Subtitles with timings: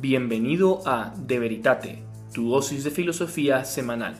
[0.00, 2.02] Bienvenido a De Veritate,
[2.32, 4.16] tu dosis de filosofía semanal.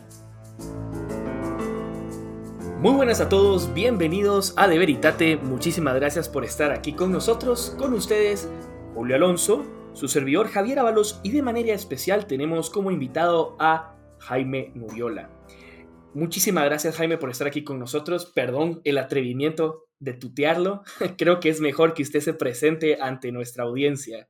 [2.81, 5.39] Muy buenas a todos, bienvenidos a De Veritate.
[5.39, 8.47] Muchísimas gracias por estar aquí con nosotros, con ustedes,
[8.95, 9.65] Julio Alonso,
[9.95, 15.31] su servidor Javier Ábalos y de manera especial tenemos como invitado a Jaime Nuriola.
[16.13, 18.27] Muchísimas gracias Jaime por estar aquí con nosotros.
[18.27, 20.83] Perdón el atrevimiento de tutearlo.
[21.17, 24.29] Creo que es mejor que usted se presente ante nuestra audiencia.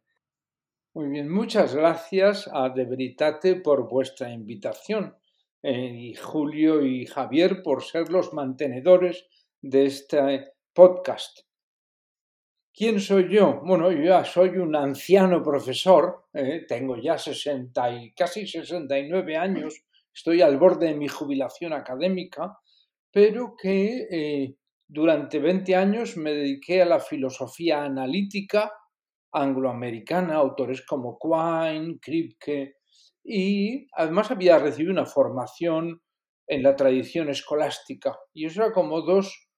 [0.93, 5.17] Muy bien, muchas gracias a De Veritate por vuestra invitación
[5.63, 9.25] eh, y Julio y Javier por ser los mantenedores
[9.63, 11.43] de este podcast.
[12.75, 13.61] ¿Quién soy yo?
[13.65, 19.85] Bueno, yo ya soy un anciano profesor, eh, tengo ya 60 y casi 69 años
[20.13, 22.59] estoy al borde de mi jubilación académica,
[23.13, 24.57] pero que eh,
[24.89, 28.73] durante 20 años me dediqué a la filosofía analítica
[29.33, 32.75] angloamericana, autores como Quine, Kripke,
[33.23, 36.01] y además había recibido una formación
[36.47, 38.19] en la tradición escolástica.
[38.33, 39.49] Y eso era como dos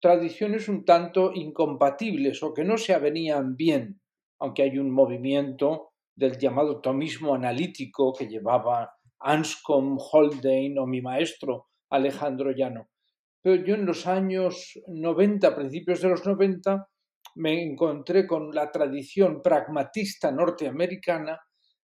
[0.00, 4.00] tradiciones un tanto incompatibles o que no se avenían bien,
[4.40, 11.66] aunque hay un movimiento del llamado tomismo analítico que llevaba Anscombe, Holden o mi maestro
[11.90, 12.88] Alejandro Llano.
[13.42, 16.88] Pero yo en los años 90, principios de los 90,
[17.38, 21.40] me encontré con la tradición pragmatista norteamericana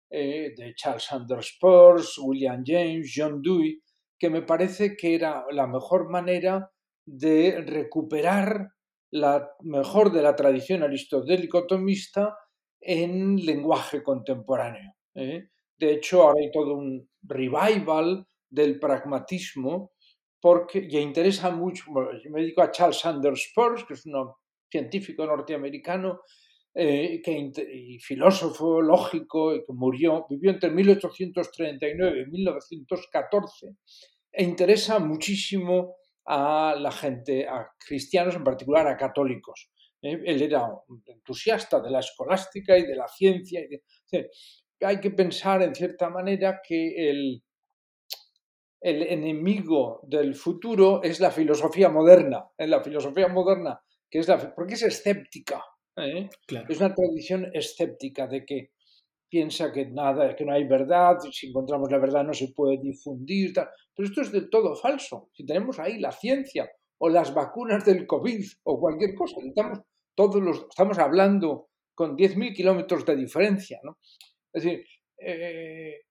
[0.09, 3.79] eh, de Charles Sanders Peirce, William James, John Dewey,
[4.17, 6.71] que me parece que era la mejor manera
[7.05, 8.69] de recuperar
[9.11, 12.35] la mejor de la tradición aristotélico-tomista
[12.81, 14.95] en lenguaje contemporáneo.
[15.13, 15.49] ¿eh?
[15.77, 19.91] De hecho, ahora hay todo un revival del pragmatismo
[20.41, 24.15] porque ya interesa mucho, me dedico a Charles Sanders Peirce, que es un
[24.73, 26.21] científico norteamericano
[26.73, 33.67] eh, que, y filósofo lógico, que murió, vivió entre 1839 y 1914,
[34.31, 39.69] e interesa muchísimo a la gente, a cristianos en particular, a católicos.
[40.01, 40.19] ¿eh?
[40.25, 43.61] Él era un entusiasta de la escolástica y de la ciencia.
[43.61, 47.43] Y hay que pensar en cierta manera que el,
[48.81, 52.49] el enemigo del futuro es la filosofía moderna.
[52.57, 53.79] En la filosofía moderna,
[54.13, 55.65] que es la, porque es escéptica.
[55.97, 56.29] ¿eh?
[56.69, 58.69] Es una tradición escéptica de que
[59.27, 63.53] piensa que nada, que no hay verdad, si encontramos la verdad no se puede difundir,
[63.55, 65.31] pero esto es del todo falso.
[65.33, 66.69] Si tenemos ahí la ciencia
[66.99, 69.79] o las vacunas del COVID o cualquier cosa, estamos,
[70.13, 73.79] todos los, estamos hablando con 10.000 kilómetros de diferencia.
[73.81, 73.97] ¿no?
[74.53, 74.85] Es decir,
[75.17, 76.01] eh,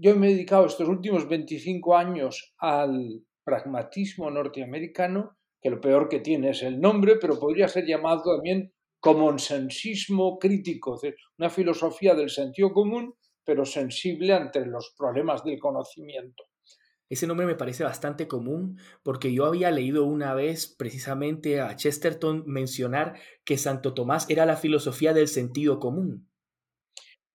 [0.00, 6.20] yo me he dedicado estos últimos 25 años al pragmatismo norteamericano, que lo peor que
[6.20, 12.14] tiene es el nombre, pero podría ser llamado también comonsensismo crítico, es decir, una filosofía
[12.14, 13.14] del sentido común,
[13.44, 16.44] pero sensible ante los problemas del conocimiento.
[17.08, 22.44] Ese nombre me parece bastante común porque yo había leído una vez precisamente a Chesterton
[22.46, 26.30] mencionar que Santo Tomás era la filosofía del sentido común.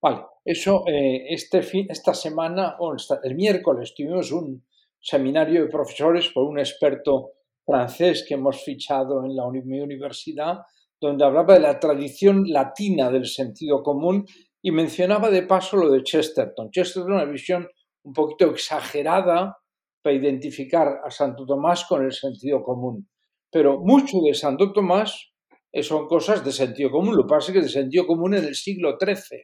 [0.01, 4.65] Vale, eso, eh, este fin, esta semana, o el miércoles, tuvimos un
[4.99, 7.33] seminario de profesores por un experto
[7.67, 10.59] francés que hemos fichado en la mi universidad,
[10.99, 14.25] donde hablaba de la tradición latina del sentido común
[14.61, 16.71] y mencionaba de paso lo de Chesterton.
[16.71, 17.67] Chesterton, una visión
[18.03, 19.57] un poquito exagerada
[20.01, 23.09] para identificar a Santo Tomás con el sentido común.
[23.51, 25.33] Pero mucho de Santo Tomás
[25.71, 28.45] eh, son cosas de sentido común, lo que pasa es que de sentido común en
[28.45, 29.43] el siglo XIII.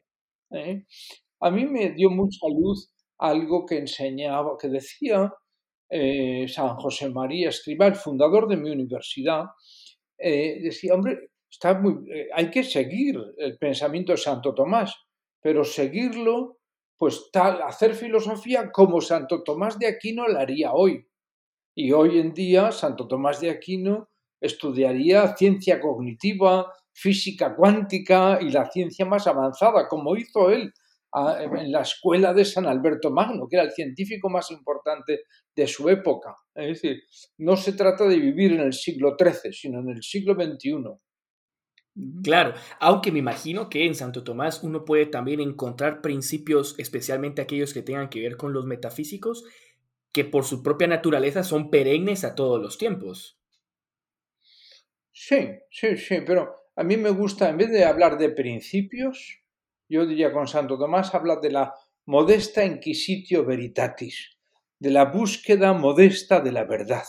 [0.52, 0.86] ¿eh?
[1.42, 5.30] A mí me dio mucha luz algo que enseñaba, que decía
[5.96, 9.44] eh, San José María Escriba, el fundador de mi universidad,
[10.18, 11.30] eh, decía, hombre,
[11.82, 14.96] muy, hay que seguir el pensamiento de Santo Tomás,
[15.40, 16.58] pero seguirlo,
[16.98, 21.06] pues tal, hacer filosofía como Santo Tomás de Aquino lo haría hoy.
[21.76, 24.10] Y hoy en día Santo Tomás de Aquino
[24.42, 30.74] estudiaría ciencia cognitiva, física cuántica y la ciencia más avanzada, como hizo él
[31.40, 35.22] en la escuela de San Alberto Magno, que era el científico más importante
[35.56, 36.36] de su época.
[36.56, 37.04] Es decir,
[37.38, 40.74] no se trata de vivir en el siglo XIII, sino en el siglo XXI.
[42.24, 47.72] Claro, aunque me imagino que en Santo Tomás uno puede también encontrar principios, especialmente aquellos
[47.72, 49.44] que tengan que ver con los metafísicos,
[50.12, 53.40] que por su propia naturaleza son perennes a todos los tiempos.
[55.12, 59.43] Sí, sí, sí, pero a mí me gusta, en vez de hablar de principios,
[59.90, 61.74] yo diría con Santo Tomás, habla de la
[62.06, 64.38] modesta inquisitio veritatis,
[64.80, 67.04] de la búsqueda modesta de la verdad.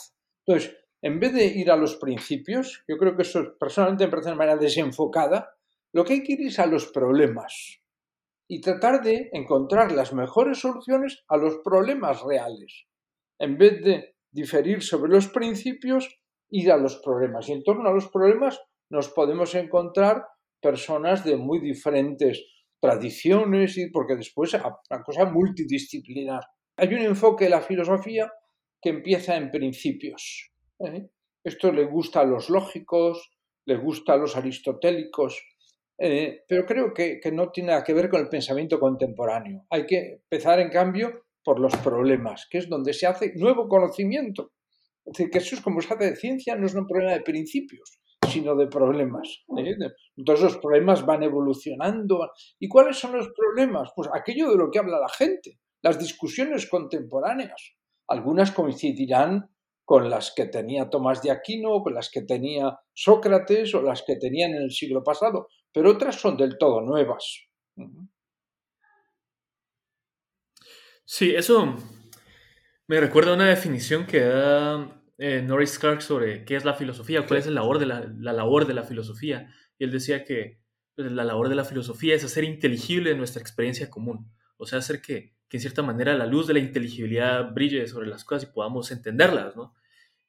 [0.47, 4.29] Entonces, en vez de ir a los principios, yo creo que eso personalmente me parece
[4.29, 5.55] una manera desenfocada,
[5.93, 7.81] lo que hay que ir es a los problemas.
[8.49, 12.87] y tratar de encontrar las mejores soluciones a los problemas reales,
[13.39, 16.21] en vez de diferir sobre los principios,
[16.51, 17.49] ir a los problemas.
[17.49, 18.61] Y en torno a los problemas
[18.91, 20.27] nos podemos encontrar
[20.61, 22.45] personas de muy diferentes
[22.85, 24.61] tradiciones, y porque después es
[24.91, 26.43] una cosa multidisciplinar.
[26.77, 28.31] Hay un enfoque de la filosofía
[28.83, 30.53] que empieza en principios.
[30.81, 31.09] ¿eh?
[31.43, 33.31] Esto le gusta a los lógicos,
[33.65, 35.43] le gusta a los aristotélicos,
[35.97, 39.65] eh, pero creo que, no tiene nada que ver con el pensamiento contemporáneo.
[39.71, 44.53] Hay que empezar, en cambio, por los problemas, que es donde se hace nuevo conocimiento.
[45.07, 47.23] Es decir, que eso es como se hace de ciencia, no es un problema de
[47.23, 47.99] principios,
[48.35, 49.45] sino de problemas.
[49.57, 49.77] ¿eh?
[50.17, 52.31] Entonces los problemas van evolucionando.
[52.59, 53.91] ¿Y cuáles son los problemas?
[53.95, 57.75] Pues aquello de lo que habla la gente, las discusiones contemporáneas.
[58.09, 59.51] Algunas coincidirán
[59.85, 64.17] con las que tenía Tomás de Aquino, con las que tenía Sócrates o las que
[64.17, 67.43] tenían en el siglo pasado, pero otras son del todo nuevas.
[71.05, 71.77] Sí, eso
[72.87, 77.27] me recuerda a una definición que da eh, Norris Clark sobre qué es la filosofía,
[77.27, 78.01] cuál es la labor de la,
[78.33, 79.49] labor de la filosofía.
[79.79, 80.61] Y él decía que
[80.95, 85.01] pues, la labor de la filosofía es hacer inteligible nuestra experiencia común, o sea, hacer
[85.01, 88.53] que, que, en cierta manera la luz de la inteligibilidad brille sobre las cosas y
[88.53, 89.75] podamos entenderlas, ¿no?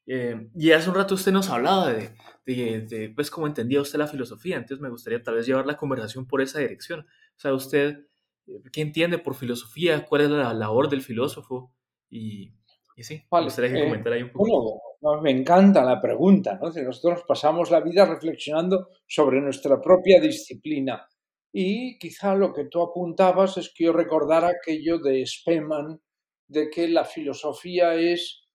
[0.08, 2.12] Eh, y hace un rato usted nos hablaba de,
[2.46, 6.28] de, pues, cómo entendía usted la filosofía, entonces me gustaría tal vez llevar la conversación
[6.28, 7.02] por esa dirección.
[7.02, 8.08] O sea, usted,
[8.48, 10.06] eh, ¿qué entiende por filosofía?
[10.06, 11.74] ¿Cuál es la labor del filósofo?
[12.10, 12.54] Y,
[12.96, 14.82] y sí, me gustaría que eh, comentara ahí un poco.
[15.02, 16.72] Bueno, me encanta la pregunta, ¿no?
[16.72, 21.08] Si nosotros pasamos la vida reflexionando sobre nuestra propia disciplina.
[21.52, 26.02] Y quizá lo que tú apuntabas es que yo recordara aquello de Spemann,
[26.48, 28.46] de que la filosofía es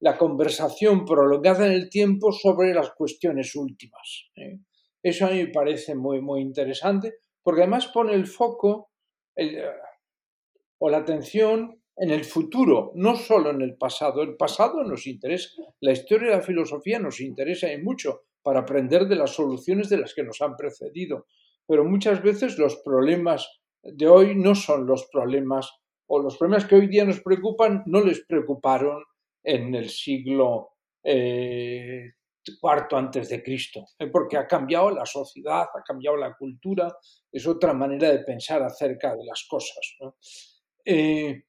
[0.00, 4.30] la conversación prolongada en el tiempo sobre las cuestiones últimas.
[4.36, 4.58] ¿eh?
[5.02, 8.90] Eso a mí me parece muy, muy interesante, porque además pone el foco
[9.36, 9.64] eh,
[10.78, 14.22] o la atención en el futuro, no solo en el pasado.
[14.22, 15.50] El pasado nos interesa,
[15.80, 19.98] la historia de la filosofía nos interesa y mucho para aprender de las soluciones de
[19.98, 21.26] las que nos han precedido,
[21.66, 23.48] pero muchas veces los problemas
[23.82, 25.70] de hoy no son los problemas
[26.06, 29.02] o los problemas que hoy día nos preocupan no les preocuparon
[29.42, 30.70] en el siglo
[31.02, 32.12] eh,
[32.60, 34.08] cuarto antes de Cristo, ¿eh?
[34.08, 36.92] porque ha cambiado la sociedad, ha cambiado la cultura,
[37.30, 39.96] es otra manera de pensar acerca de las cosas.
[40.84, 41.44] Eh,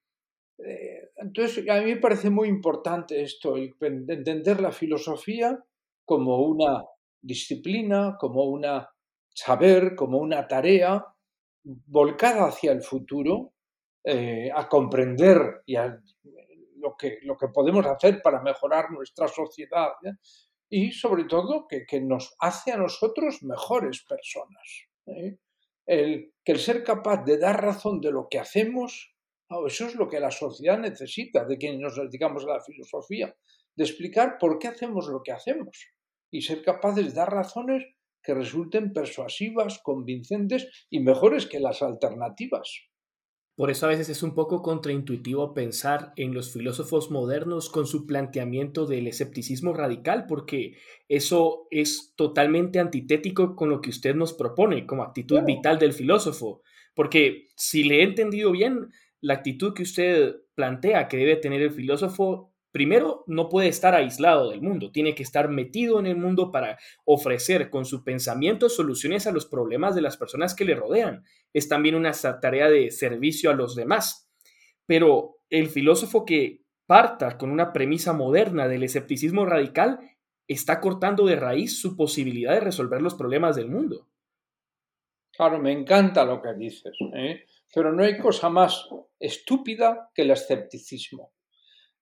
[1.17, 5.57] entonces, a mí me parece muy importante esto, entender la filosofía
[6.05, 6.83] como una
[7.21, 8.89] disciplina, como una
[9.29, 11.03] saber, como una tarea
[11.63, 13.53] volcada hacia el futuro,
[14.05, 15.97] a comprender y a
[16.83, 19.93] lo que, lo que podemos hacer para mejorar nuestra sociedad
[20.69, 24.87] y sobre todo que, nos hace a nosotros mejores personas.
[25.05, 25.37] ¿eh?
[25.85, 29.12] El, que el ser capaz de dar razón de lo que hacemos,
[29.67, 33.35] eso es lo que la sociedad necesita, de quienes nos dedicamos a la filosofía,
[33.75, 35.89] de explicar por qué hacemos lo que hacemos
[36.31, 37.83] y ser capaces de dar razones
[38.23, 42.87] que resulten persuasivas, convincentes y mejores que las alternativas.
[43.55, 48.07] Por eso a veces es un poco contraintuitivo pensar en los filósofos modernos con su
[48.07, 54.87] planteamiento del escepticismo radical, porque eso es totalmente antitético con lo que usted nos propone
[54.87, 56.63] como actitud vital del filósofo.
[56.95, 58.89] Porque si le he entendido bien,
[59.23, 64.49] la actitud que usted plantea que debe tener el filósofo primero, no puede estar aislado
[64.49, 69.25] del mundo, tiene que estar metido en el mundo para ofrecer con su pensamiento soluciones
[69.25, 71.23] a los problemas de las personas que le rodean.
[71.53, 72.11] Es también una
[72.41, 74.29] tarea de servicio a los demás.
[74.87, 79.99] Pero el filósofo que parta con una premisa moderna del escepticismo radical
[80.49, 84.09] está cortando de raíz su posibilidad de resolver los problemas del mundo.
[85.35, 87.45] Claro, me encanta lo que dices, ¿eh?
[87.73, 88.87] pero no hay cosa más
[89.19, 91.33] estúpida que el escepticismo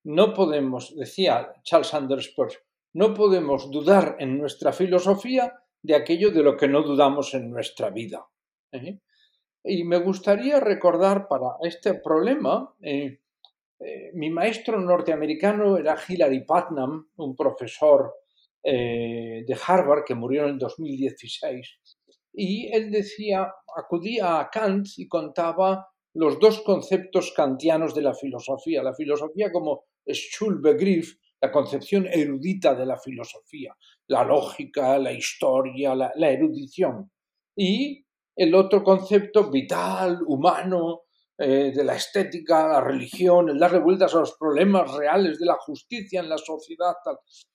[0.04, 2.58] no podemos, decía Charles Sanders Peirce,
[2.94, 7.90] no podemos dudar en nuestra filosofía de aquello de lo que no dudamos en nuestra
[7.90, 8.26] vida.
[8.72, 8.98] ¿eh?
[9.64, 13.20] Y me gustaría recordar para este problema, eh,
[14.14, 18.14] mi maestro norteamericano era Hilary Putnam, un profesor
[18.64, 21.80] de Harvard que murió en el 2016,
[22.32, 28.82] y él decía, acudía a Kant y contaba los dos conceptos kantianos de la filosofía,
[28.82, 33.74] la filosofía como Schulbegriff, la concepción erudita de la filosofía,
[34.08, 37.10] la lógica, la historia, la, erudición.
[37.56, 38.04] Y
[38.36, 41.02] el otro concepto vital, humano,
[41.38, 45.56] eh, de la estética, la religión, el dar vueltas a los problemas reales de la
[45.56, 46.94] justicia en la sociedad.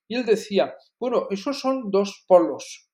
[0.10, 2.87] Y él decía, bueno, esos son dos polos.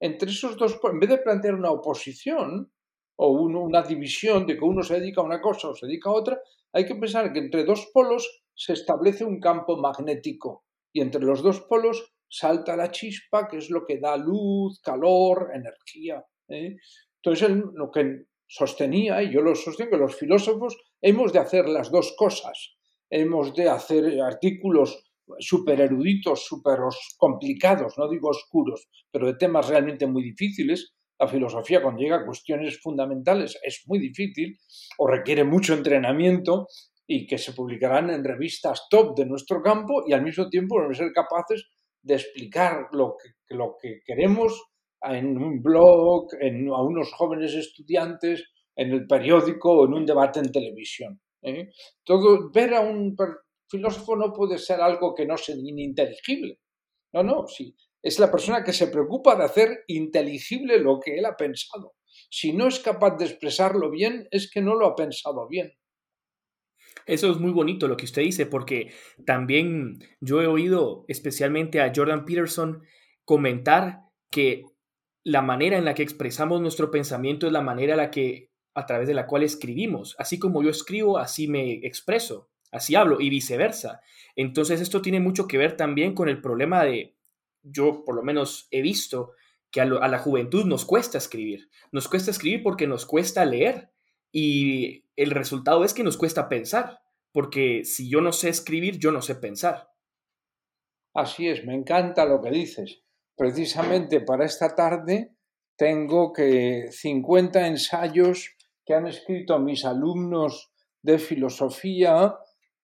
[0.00, 2.70] Entre esos dos en vez de plantear una oposición,
[3.16, 6.14] o una división de que uno se dedica a una cosa o se dedica a
[6.14, 6.40] otra,
[6.72, 11.42] hay que pensar que entre dos polos se establece un campo magnético y entre los
[11.42, 16.24] dos polos salta la chispa, que es lo que da luz, calor, energía.
[16.48, 16.76] ¿eh?
[17.22, 21.90] Entonces, lo que sostenía, y yo lo sostengo, que los filósofos hemos de hacer las
[21.90, 22.76] dos cosas.
[23.10, 25.04] Hemos de hacer artículos
[25.38, 26.78] súper eruditos, súper
[27.16, 30.94] complicados, no digo oscuros, pero de temas realmente muy difíciles.
[31.18, 34.58] La filosofía cuando llega a cuestiones fundamentales es muy difícil
[34.98, 36.66] o requiere mucho entrenamiento
[37.06, 40.98] y que se publicarán en revistas top de nuestro campo y al mismo tiempo debemos
[40.98, 41.66] ser capaces
[42.02, 44.62] de explicar lo que, lo que queremos
[45.02, 48.44] en un blog, en, a unos jóvenes estudiantes,
[48.76, 51.20] en el periódico o en un debate en televisión.
[51.42, 51.70] ¿eh?
[52.02, 53.14] Todo, ver a un
[53.68, 56.60] filósofo no puede ser algo que no sea ininteligible.
[57.12, 57.76] No, no, sí.
[58.02, 61.94] Es la persona que se preocupa de hacer inteligible lo que él ha pensado.
[62.30, 65.72] Si no es capaz de expresarlo bien, es que no lo ha pensado bien.
[67.06, 68.92] Eso es muy bonito lo que usted dice, porque
[69.26, 72.82] también yo he oído especialmente a Jordan Peterson
[73.24, 74.64] comentar que
[75.22, 78.86] la manera en la que expresamos nuestro pensamiento es la manera en la que a
[78.86, 80.14] través de la cual escribimos.
[80.18, 84.00] Así como yo escribo, así me expreso, así hablo y viceversa.
[84.36, 87.16] Entonces esto tiene mucho que ver también con el problema de,
[87.62, 89.32] yo por lo menos he visto
[89.70, 91.70] que a, la juventud nos cuesta escribir.
[91.92, 93.90] Nos cuesta escribir porque nos cuesta leer
[94.32, 97.00] y el resultado es que nos cuesta pensar,
[97.32, 99.90] porque si yo no sé escribir, yo no sé pensar.
[101.14, 103.02] Así es, me encanta lo que dices.
[103.36, 105.32] Precisamente para esta tarde
[105.76, 112.36] tengo que 50 ensayos que han escrito mis alumnos de filosofía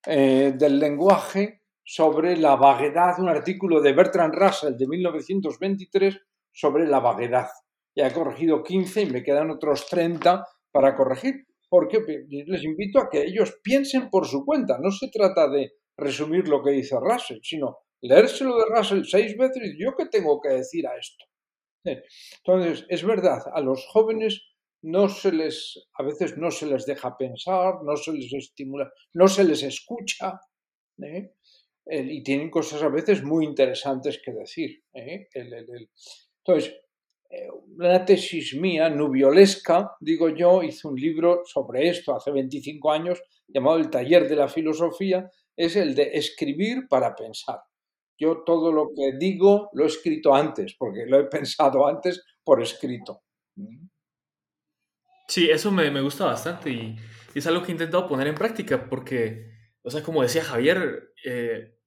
[0.06, 6.18] eh, del lenguaje sobre la vaguedad, un artículo de Bertrand Russell de 1923
[6.52, 7.48] sobre la vaguedad.
[7.96, 13.08] Ya he corregido 15 y me quedan otros 30 para corregir, porque les invito a
[13.10, 14.78] que ellos piensen por su cuenta.
[14.80, 19.74] No se trata de resumir lo que dice Russell, sino leérselo de Russell seis veces
[19.74, 21.24] y yo qué tengo que decir a esto.
[21.84, 24.49] Entonces, es verdad, a los jóvenes
[24.82, 29.28] no se les, a veces no se les deja pensar, no se les estimula, no
[29.28, 30.40] se les escucha,
[31.02, 31.34] ¿eh?
[31.86, 34.82] y tienen cosas a veces muy interesantes que decir.
[34.94, 35.28] ¿eh?
[35.34, 36.74] entonces,
[37.30, 43.22] eh, una tesis mía, nubiolesca, digo yo, hice un libro sobre esto hace 25 años,
[43.48, 47.60] llamado El taller de la filosofía, es el de escribir para pensar.
[48.18, 52.62] Yo todo lo que digo lo he escrito antes, porque lo he pensado antes por
[52.62, 53.22] escrito.
[55.30, 56.96] Sí, eso me, me gusta bastante y,
[57.36, 59.48] es algo que he intentado poner en práctica porque,
[59.82, 61.78] o sea, como decía Javier, eh,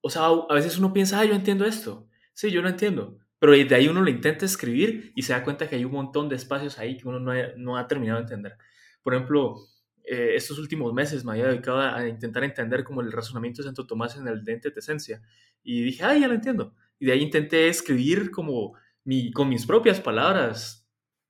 [0.00, 2.08] o sea, a veces uno piensa, ah, yo entiendo esto.
[2.32, 3.18] Sí, yo lo entiendo.
[3.38, 6.30] Pero de ahí uno lo intenta escribir y se da cuenta que hay un montón
[6.30, 8.56] de espacios ahí que uno no ha, no ha terminado de entender.
[9.02, 9.56] Por ejemplo,
[10.04, 13.86] eh, estos últimos meses me había dedicado a intentar entender como el razonamiento de Santo
[13.86, 15.20] Tomás en el dente de esencia.
[15.62, 16.74] Y dije, ah, ya lo entiendo.
[16.98, 18.72] Y de ahí intenté escribir como
[19.04, 20.79] mi, con mis propias palabras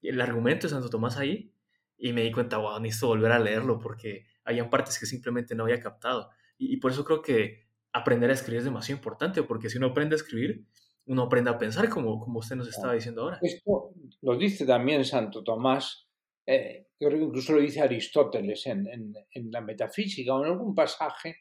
[0.03, 1.53] el argumento de Santo Tomás ahí
[2.01, 5.65] y me di cuenta, wow, necesito volver a leerlo porque habían partes que simplemente no
[5.65, 6.31] había captado.
[6.57, 10.15] Y, por eso creo que aprender a escribir es demasiado importante, porque si uno aprende
[10.15, 10.67] a escribir,
[11.07, 13.39] uno aprende a pensar como, como usted nos estaba diciendo ahora.
[13.43, 13.93] Esto
[14.23, 16.07] lo dice también Santo Tomás,
[16.47, 21.37] eh, creo que incluso lo dice Aristóteles en, en, la metafísica o en algún pasaje,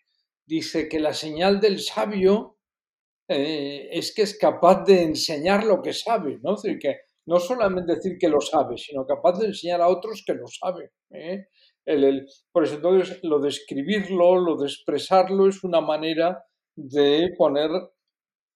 [0.45, 2.57] dice que la señal del sabio
[3.27, 6.55] eh, es que es capaz de enseñar lo que sabe, ¿no?
[6.55, 6.97] Es decir, que
[7.29, 10.93] no solamente decir que lo sabe, sino capaz de enseñar a otros que lo sabe.
[11.11, 11.45] ¿eh?
[12.51, 16.43] por eso entonces lo de escribirlo, lo de expresarlo es una manera
[16.75, 17.69] de poner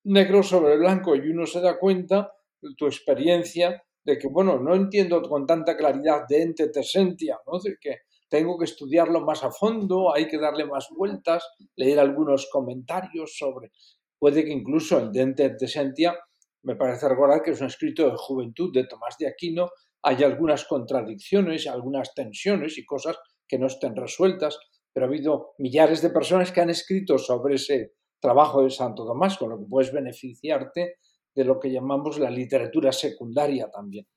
[0.06, 2.32] negro sobre blanco y uno se da cuenta
[2.78, 7.60] tu experiencia de que, bueno, no entiendo con tanta claridad de ente tesentia, ¿no?
[7.60, 11.44] de que tengo que estudiarlo más a fondo, hay que darle más vueltas,
[11.76, 13.72] leer algunos comentarios sobre,
[14.18, 16.18] puede que incluso el de ente tesentia
[16.64, 19.70] me parece recordar que es un escrito de juventud de Tomás de Aquino,
[20.02, 23.18] hay algunas contradicciones, algunas tensiones y cosas
[23.48, 24.58] que no estén resueltas,
[24.92, 29.38] pero ha habido millares de personas que han escrito sobre ese trabajo de Santo Tomás,
[29.38, 30.96] con lo que puedes beneficiarte
[31.36, 34.08] de lo que llamamos la literatura secundaria también.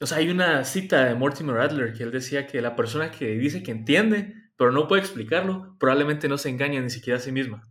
[0.00, 3.26] O sea, hay una cita de Mortimer Adler que él decía que la persona que
[3.36, 7.32] dice que entiende, pero no puede explicarlo, probablemente no se engaña ni siquiera a sí
[7.32, 7.68] misma.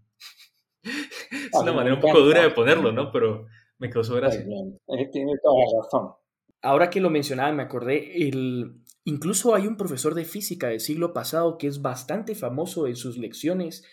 [0.84, 3.12] es una manera un poco dura de ponerlo, ¿no?
[3.12, 3.46] Pero
[3.78, 4.42] me causó gracia.
[4.42, 6.14] Eh, tiene toda la razón.
[6.62, 11.14] Ahora que lo mencionaba, me acordé, el, incluso hay un profesor de física del siglo
[11.14, 13.84] pasado que es bastante famoso en sus lecciones,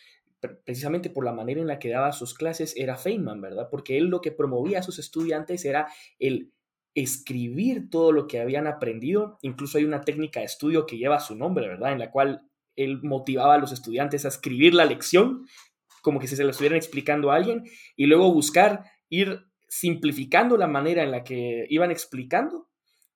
[0.65, 3.69] precisamente por la manera en la que daba sus clases, era Feynman, ¿verdad?
[3.71, 6.53] Porque él lo que promovía a sus estudiantes era el
[6.95, 9.39] escribir todo lo que habían aprendido.
[9.43, 11.93] Incluso hay una técnica de estudio que lleva su nombre, ¿verdad?
[11.93, 12.43] En la cual
[12.77, 15.47] él motivaba a los estudiantes a escribir la lección
[16.03, 17.65] como que si se la estuvieran explicando a alguien
[17.97, 22.69] y luego buscar ir simplificando la manera en la que iban explicando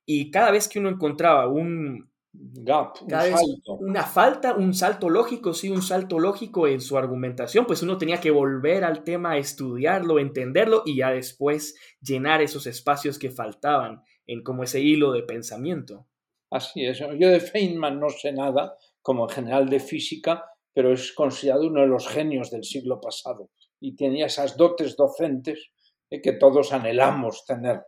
[0.07, 3.75] y cada vez que uno encontraba un gap, un salto.
[3.75, 8.23] una falta, un salto lógico, sí, un salto lógico en su argumentación, pues uno tenía
[8.23, 14.43] que volver al tema, estudiarlo, entenderlo y ya después llenar esos espacios que faltaban en
[14.43, 16.07] como ese hilo de pensamiento.
[16.51, 17.01] Así es.
[17.01, 21.87] Yo de Feynman no sé nada, como general de física, pero es considerado uno de
[21.87, 25.71] los genios del siglo pasado y tenía esas dotes docentes
[26.11, 27.83] eh, que todos anhelamos tener.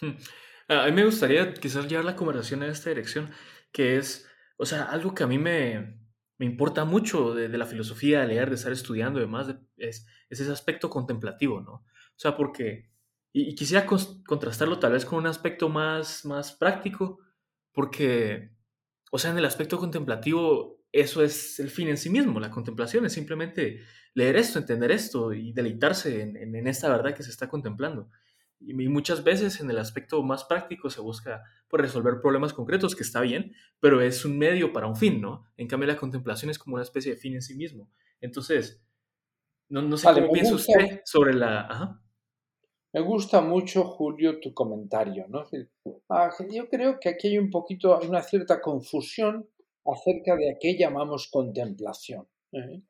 [0.00, 0.16] Hmm.
[0.68, 3.30] A mí me gustaría quizás llevar la conversación en esta dirección,
[3.72, 5.98] que es, o sea, algo que a mí me,
[6.38, 10.40] me importa mucho de, la filosofía, de leer, de estar estudiando y demás, es, es,
[10.40, 11.72] ese aspecto contemplativo, ¿no?
[11.72, 11.84] O
[12.16, 12.90] sea, porque,
[13.32, 17.18] y, quisiera contrastarlo tal vez con un aspecto más, más práctico,
[17.72, 18.52] porque,
[19.10, 22.40] o sea, en el aspecto contemplativo eso es el fin en sí mismo.
[22.40, 23.80] La contemplación es simplemente
[24.14, 28.08] leer esto, entender esto y deleitarse en, esta verdad que se está contemplando.
[28.60, 32.96] Y, muchas veces en el aspecto más práctico se busca por pues, resolver problemas concretos,
[32.96, 35.44] que está bien, pero es un medio para un fin, ¿no?
[35.56, 37.88] En cambio, la contemplación es como una especie de fin en sí mismo.
[38.20, 38.82] Entonces,
[39.68, 42.00] no, no sé cómo piensa usted sobre la...
[42.92, 45.44] Me gusta mucho, Julio, tu comentario, ¿no?
[46.08, 49.46] Ah, yo creo que aquí hay un poquito, una cierta confusión
[49.84, 52.26] acerca de a qué llamamos contemplación.
[52.52, 52.82] ¿eh?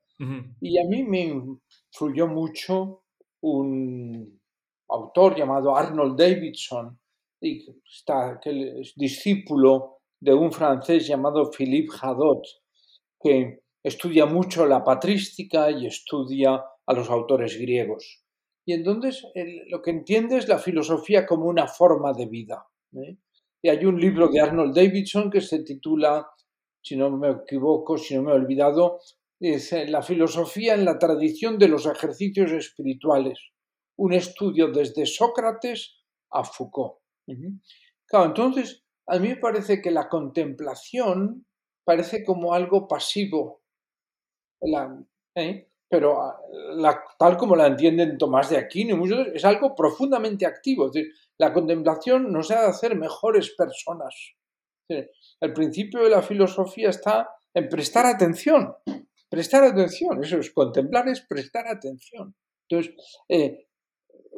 [0.61, 3.05] Y a mí me influyó mucho
[3.41, 4.41] un
[4.89, 6.99] autor llamado Arnold Davidson,
[7.41, 12.45] que, está, que es discípulo de un francés llamado Philippe Hadot,
[13.21, 18.25] que estudia mucho la patrística y estudia a los autores griegos.
[18.67, 19.25] Y entonces
[19.69, 22.67] lo que entiende es la filosofía como una forma de vida.
[22.93, 23.17] ¿eh?
[23.63, 26.29] Y hay un libro de Arnold Davidson que se titula
[26.83, 29.01] si no me equivoco, si no me he olvidado,
[29.41, 33.39] es la filosofía en la tradición de los ejercicios espirituales,
[33.97, 35.97] un estudio desde Sócrates
[36.31, 36.99] a Foucault.
[38.07, 41.47] Claro, entonces, a mí me parece que la contemplación
[41.85, 43.63] parece como algo pasivo,
[45.35, 45.69] ¿eh?
[45.89, 46.39] pero ah,
[47.19, 49.03] tal como la entienden Tomás de Aquino,
[49.35, 50.91] es algo profundamente activo.
[51.39, 54.35] la contemplación nos ha de hacer mejores personas.
[54.89, 58.75] El principio de la filosofía está en prestar atención.
[59.29, 62.35] Prestar atención, eso es contemplar, es prestar atención.
[62.69, 62.95] Entonces,
[63.29, 63.67] eh,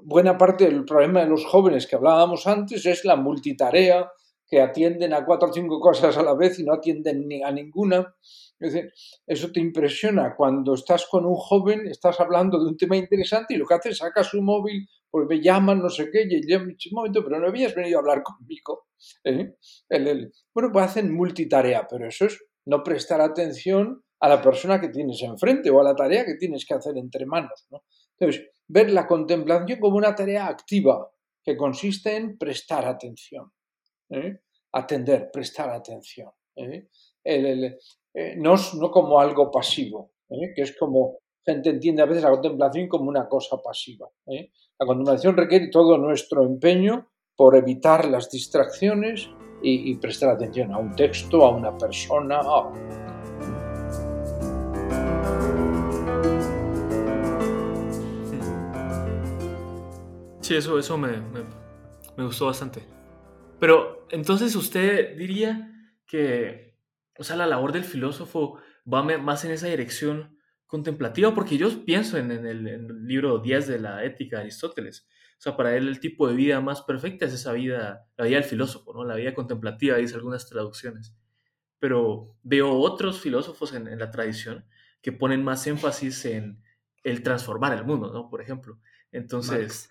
[0.03, 4.11] buena parte del problema de los jóvenes que hablábamos antes es la multitarea,
[4.51, 7.53] que atienden a cuatro o cinco cosas a la vez y no atienden ni a
[7.53, 8.17] ninguna.
[8.59, 13.59] Eso te impresiona cuando estás con un joven, estás hablando de un tema interesante y
[13.59, 16.77] lo que hace es saca su móvil, pues me llaman, no sé qué, y un
[16.93, 18.87] momento, pero no habías venido a hablar conmigo.
[19.25, 19.55] ¿eh?
[20.55, 25.23] bueno, pues hacen multitarea, pero eso es no prestar atención a la persona que tienes
[25.23, 27.67] enfrente o a la tarea que tienes que hacer entre manos.
[28.19, 31.11] Entonces, ver la contemplación como una tarea activa
[31.43, 33.51] que consiste en prestar atención.
[34.11, 34.41] ¿eh?
[34.73, 36.31] atender, prestar atención.
[36.57, 42.89] Eh, no, no, como algo pasivo, que es como gente entiende a veces la contemplación
[42.89, 44.09] como una cosa pasiva.
[44.27, 49.31] La contemplación requiere todo nuestro empeño por evitar las distracciones
[49.63, 52.41] y, prestar atención a un texto, a una persona.
[60.41, 61.21] Sí, eso, eso me,
[62.17, 62.83] me gustó bastante.
[63.59, 65.71] Pero entonces usted diría
[66.07, 66.75] que,
[67.19, 68.59] o sea, la labor del filósofo
[68.93, 70.40] va más en esa dirección
[70.71, 75.09] contemplativa, porque yo pienso en, el, libro 10 de la ética de Aristóteles.
[75.39, 78.37] O sea, para él el tipo de vida más perfecta es esa vida, la vida
[78.37, 79.05] del filósofo, ¿no?
[79.05, 81.17] La vida contemplativa, dice algunas traducciones.
[81.81, 84.65] Pero veo otros filósofos en, en la tradición
[85.03, 86.63] que ponen más énfasis en
[87.03, 88.29] el transformar el mundo, ¿no?
[88.29, 88.79] Por ejemplo.
[89.11, 89.91] Entonces,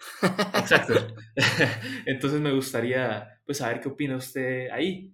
[0.54, 0.94] exacto.
[2.06, 5.14] Entonces me gustaría pues saber qué opina usted ahí.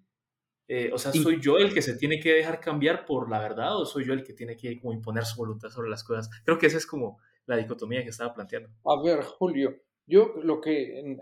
[0.68, 3.78] Eh, o sea, ¿soy yo el que se tiene que dejar cambiar por la verdad
[3.78, 6.30] o soy yo el que tiene que como imponer su voluntad sobre las cosas?
[6.44, 8.70] Creo que esa es como la dicotomía que estaba planteando.
[8.86, 9.76] A ver, Julio,
[10.08, 11.18] yo lo que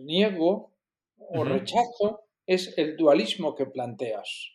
[0.00, 0.72] niego
[1.16, 4.52] o rechazo es el dualismo que planteas.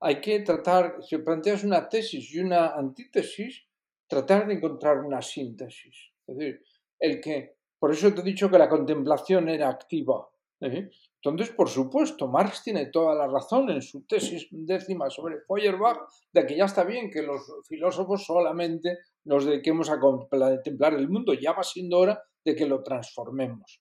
[0.00, 3.66] Hay que tratar, si planteas una tesis y una antítesis,
[4.08, 6.12] tratar de encontrar una síntesis.
[6.26, 6.62] Es decir,
[6.98, 10.28] el que, por eso te he dicho que la contemplación era activa.
[10.62, 15.98] Entonces, por supuesto, Marx tiene toda la razón en su tesis décima sobre Feuerbach
[16.32, 21.34] de que ya está bien que los filósofos solamente nos dediquemos a contemplar el mundo,
[21.34, 23.80] ya va siendo hora de que lo transformemos.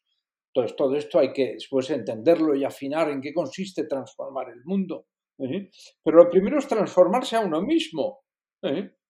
[0.54, 5.06] Entonces, todo esto hay que después entenderlo y afinar en qué consiste transformar el mundo.
[5.38, 8.22] Pero lo primero es transformarse a uno mismo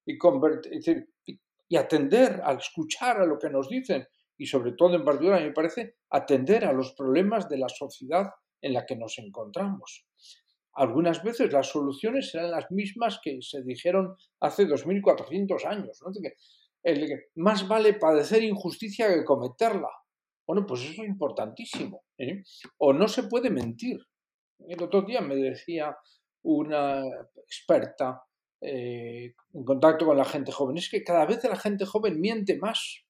[0.05, 1.10] y, convertir,
[1.67, 4.05] y atender, al escuchar a lo que nos dicen
[4.41, 8.73] y sobre todo en particular, me parece, atender a los problemas de la sociedad en
[8.73, 10.08] la que nos encontramos.
[10.73, 16.01] Algunas veces las soluciones serán las mismas que se dijeron hace 2.400 años.
[16.01, 16.12] ¿no?
[16.82, 19.91] El más vale padecer injusticia que cometerla.
[20.47, 22.04] Bueno, pues eso es importantísimo.
[22.17, 22.41] ¿eh?
[22.80, 23.99] O no se puede mentir.
[24.58, 25.95] El otro día me decía
[26.41, 27.06] una
[27.45, 28.23] experta
[28.60, 32.58] eh, en contacto con la gente joven, es que cada vez la gente joven miente
[32.58, 33.04] más.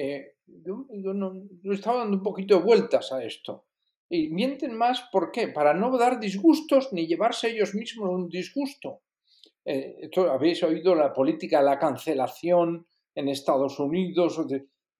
[0.00, 0.86] Eh, yo,
[1.72, 3.66] estaba dando un poquito de vueltas a esto.
[4.08, 5.48] Y mienten más, ¿por qué?
[5.48, 9.00] Para no dar disgustos ni llevarse ellos mismos un disgusto.
[9.64, 14.40] Eh, habéis oído la política de la cancelación en Estados Unidos,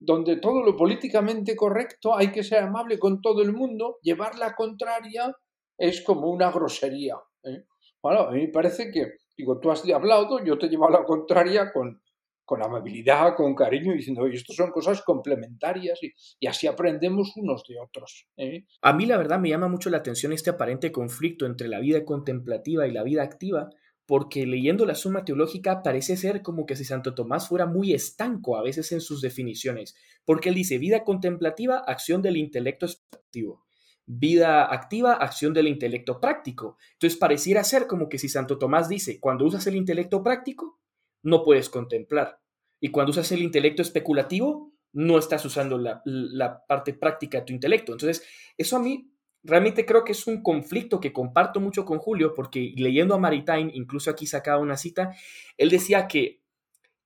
[0.01, 4.57] donde todo lo políticamente correcto hay que ser amable con todo el mundo, llevar la
[4.57, 5.33] contraria
[5.79, 7.15] es como una grosería.
[7.45, 7.67] ¿eh?
[8.03, 11.05] Bueno, a mí me parece que, digo, tú has hablado, yo te he llevado la
[11.05, 12.03] contraria con,
[12.49, 17.79] con amabilidad, con cariño, diciendo, oye, esto son cosas complementarias y, así aprendemos unos de
[17.79, 18.27] otros.
[18.39, 18.65] ¿eh?
[18.81, 22.07] A mí la verdad me llama mucho la atención este aparente conflicto entre la vida
[22.07, 23.69] contemplativa y la vida activa,
[24.07, 28.57] porque leyendo la suma teológica parece ser como que si Santo Tomás fuera muy estanco
[28.57, 33.67] a veces en sus definiciones, porque él dice vida contemplativa, acción del intelecto activo,
[34.07, 36.79] vida activa, acción del intelecto práctico.
[36.95, 40.79] Entonces pareciera ser como que si Santo Tomás dice, cuando usas el intelecto práctico,
[41.23, 42.41] no puedes contemplar.
[42.81, 47.93] Y cuando usas el intelecto especulativo, no estás usando la, parte práctica de tu intelecto.
[47.93, 48.25] Entonces,
[48.57, 52.73] eso a mí realmente creo que es un conflicto que comparto mucho con Julio, porque
[52.77, 55.15] leyendo a Maritain, incluso aquí sacaba una cita,
[55.57, 56.43] él decía que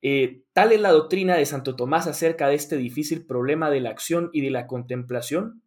[0.00, 3.90] eh, tal es la doctrina de Santo Tomás acerca de este difícil problema de la
[3.90, 5.62] acción y de la contemplación,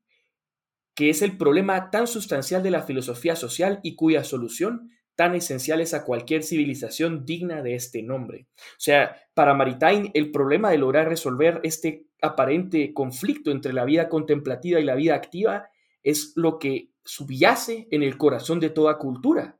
[0.93, 5.93] que es el problema tan sustancial de la filosofía social y cuya solución tan esenciales
[5.93, 8.47] a cualquier civilización digna de este nombre.
[8.57, 14.09] O sea, para Maritain, el problema de lograr resolver este aparente conflicto entre la vida
[14.09, 15.69] contemplativa y la vida activa
[16.03, 19.57] es lo que subyace en el corazón de toda cultura.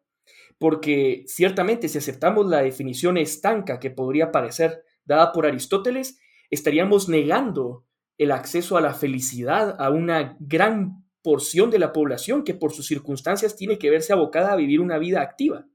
[0.57, 7.85] Porque ciertamente si aceptamos la definición estanca que podría parecer dada por Aristóteles, estaríamos negando
[8.17, 12.85] el acceso a la felicidad a una gran porción de la población que por sus
[12.85, 15.65] circunstancias tiene que verse abocada a vivir una vida activa.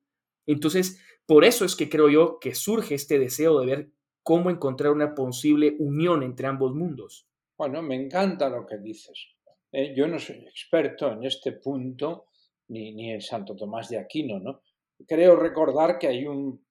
[0.47, 3.91] Entonces, por eso es que creo yo que surge este deseo de ver
[4.23, 7.27] cómo encontrar una posible unión entre ambos mundos.
[7.59, 9.35] Bueno, me encanta lo que dices.
[9.73, 12.27] Eh, yo no soy experto en este punto,
[12.69, 14.63] ni, ni, en Santo Tomás de Aquino, ¿no?
[15.05, 16.65] Creo recordar que hay un,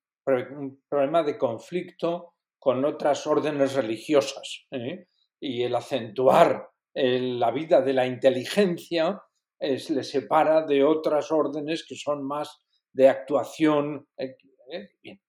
[0.87, 5.07] problema de conflicto con otras órdenes religiosas ¿eh?
[5.41, 6.69] y el acentuar
[7.01, 9.21] la vida de la inteligencia
[9.57, 12.59] es, le separa de otras órdenes que son más
[12.93, 14.07] de actuación.
[14.17, 14.35] Eh,
[14.71, 15.19] eh,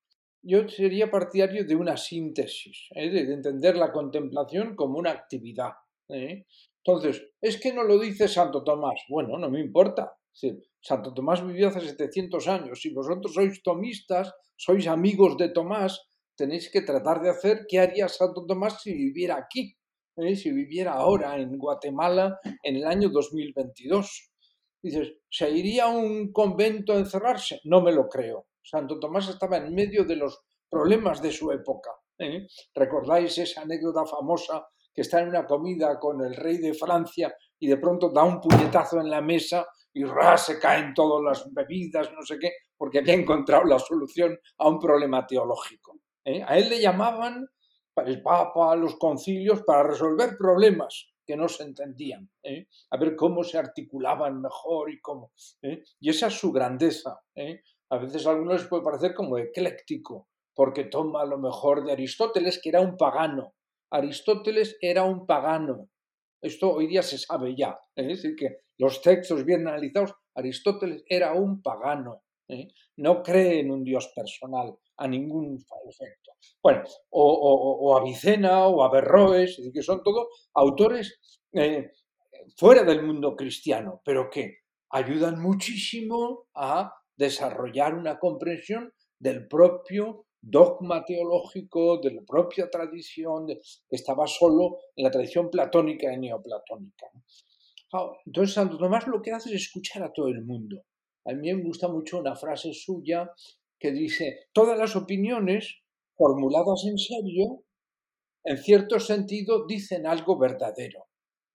[0.42, 5.72] Yo sería partidario de una síntesis, eh, de entender la contemplación como una actividad.
[6.09, 9.00] Entonces, es que no lo dice Santo Tomás.
[9.09, 10.12] Bueno, no me importa.
[10.80, 12.80] Santo Tomás vivió hace 700 años.
[12.80, 16.00] Si vosotros sois tomistas, sois amigos de Tomás,
[16.35, 19.76] tenéis que tratar de hacer qué haría Santo Tomás si viviera aquí.
[20.22, 20.37] ¿Eh?
[20.37, 24.30] si viviera ahora en Guatemala en el año 2022.
[24.83, 27.61] Dices, ¿se iría a un convento a encerrarse?
[27.64, 28.46] No me lo creo.
[28.62, 31.90] Santo Tomás estaba en medio de los problemas de su época.
[32.18, 32.46] ¿eh?
[32.74, 37.68] ¿Recordáis esa anécdota famosa que está en una comida con el rey de Francia y
[37.68, 40.04] de pronto da un puñetazo en la mesa y
[40.37, 44.78] se caen todas las bebidas, no sé qué, porque había encontrado la solución a un
[44.78, 45.98] problema teológico.
[46.24, 46.42] ¿eh?
[46.46, 47.46] A él le llamaban
[47.96, 52.66] el Papa, los concilios, para resolver problemas que no se entendían, ¿eh?
[52.90, 55.33] a ver cómo se articulaban mejor y cómo.
[55.62, 55.83] ¿eh?
[56.00, 57.20] Y esa es su grandeza.
[57.37, 57.62] ¿eh?
[57.90, 62.61] A veces a algunos les puede parecer como ecléctico, porque toma lo mejor de Aristóteles,
[62.61, 63.55] que era un pagano.
[63.92, 65.88] Aristóteles era un pagano.
[66.42, 67.79] Esto hoy día se sabe ya.
[67.94, 72.22] Es decir, que los textos bien analizados, Aristóteles era un pagano.
[72.96, 75.58] No cree en un Dios personal, a ningún
[75.88, 76.32] efecto.
[76.62, 81.18] Bueno, o, a Vicena o a Berroes, que son todos autores
[81.52, 81.90] eh,
[82.56, 84.58] fuera del mundo cristiano, pero que
[84.90, 93.96] ayudan muchísimo a desarrollar una comprensión del propio dogma teológico, de la propia tradición, que
[93.96, 97.06] estaba solo en la tradición platónica y neoplatónica.
[98.24, 100.84] Entonces Santo Tomás lo que hace es escuchar a todo el mundo.
[101.26, 103.30] A mí me gusta mucho una frase suya
[103.78, 105.83] que dice, todas las opiniones
[106.16, 107.64] formuladas en serio,
[108.44, 111.06] en cierto sentido, dicen algo verdadero.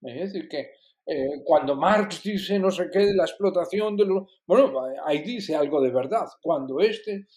[0.02, 0.72] Es decir, que
[1.08, 4.24] eh, cuando Marx dice no sé qué de la explotación de los...
[4.48, 6.26] Bueno, ahí dice algo de verdad.
[6.42, 7.28] Cuando este...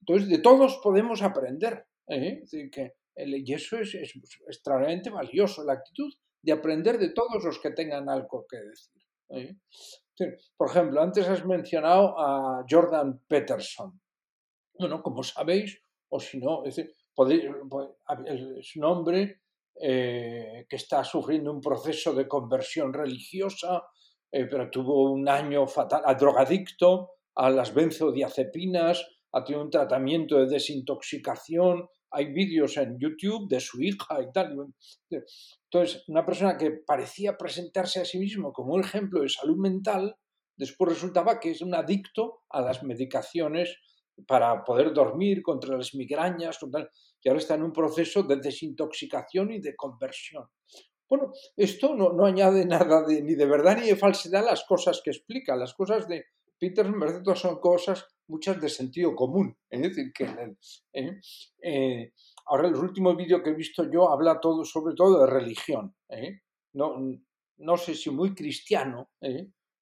[0.00, 1.84] Entonces, de todos podemos aprender.
[2.08, 2.42] ¿eh?
[2.72, 8.08] que, y eso es, extraordinariamente valioso, la actitud de aprender de todos los que tengan
[8.08, 8.97] algo que decir.
[10.56, 14.00] Por ejemplo, antes has mencionado a Jordan Peterson.
[14.78, 19.42] Bueno, como sabéis, o si no, es decir, podéis, es un hombre
[19.80, 23.84] eh, que está sufriendo un proceso de conversión religiosa,
[24.30, 30.38] eh, pero tuvo un año fatal, a drogadicto, a las benzodiazepinas, ha tenido un tratamiento
[30.38, 34.56] de desintoxicación, hay vídeos en YouTube de su hija y tal.
[35.10, 40.16] Entonces, una persona que parecía presentarse a sí mismo como un ejemplo de salud mental,
[40.56, 43.76] después resultaba que es un adicto a las medicaciones
[44.26, 46.58] para poder dormir contra las migrañas
[47.22, 50.46] y ahora está en un proceso de desintoxicación y de conversión.
[51.08, 55.00] Bueno, esto no, añade nada de, ni de verdad ni de falsedad a las cosas
[55.02, 55.56] que explica.
[55.56, 56.26] Las cosas de
[56.58, 59.56] Peter Mercedes son cosas muchas de sentido común.
[59.70, 61.20] ¿eh?
[61.62, 62.12] Eh,
[62.46, 65.94] ahora los últimos vídeos que he visto yo habla todo, sobre todo de religión.
[66.08, 66.42] ¿eh?
[66.74, 66.96] No,
[67.58, 69.10] no sé si muy cristiano,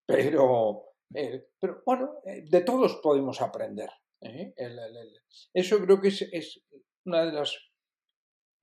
[0.06, 3.90] pero, pero bueno, de todos podemos aprender.
[5.52, 6.62] eso creo que es, es,
[7.04, 7.56] una de las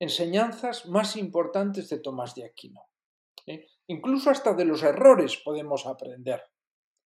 [0.00, 2.82] enseñanzas más importantes de Tomás de Aquino.
[3.86, 6.42] Incluso hasta de los errores podemos aprender.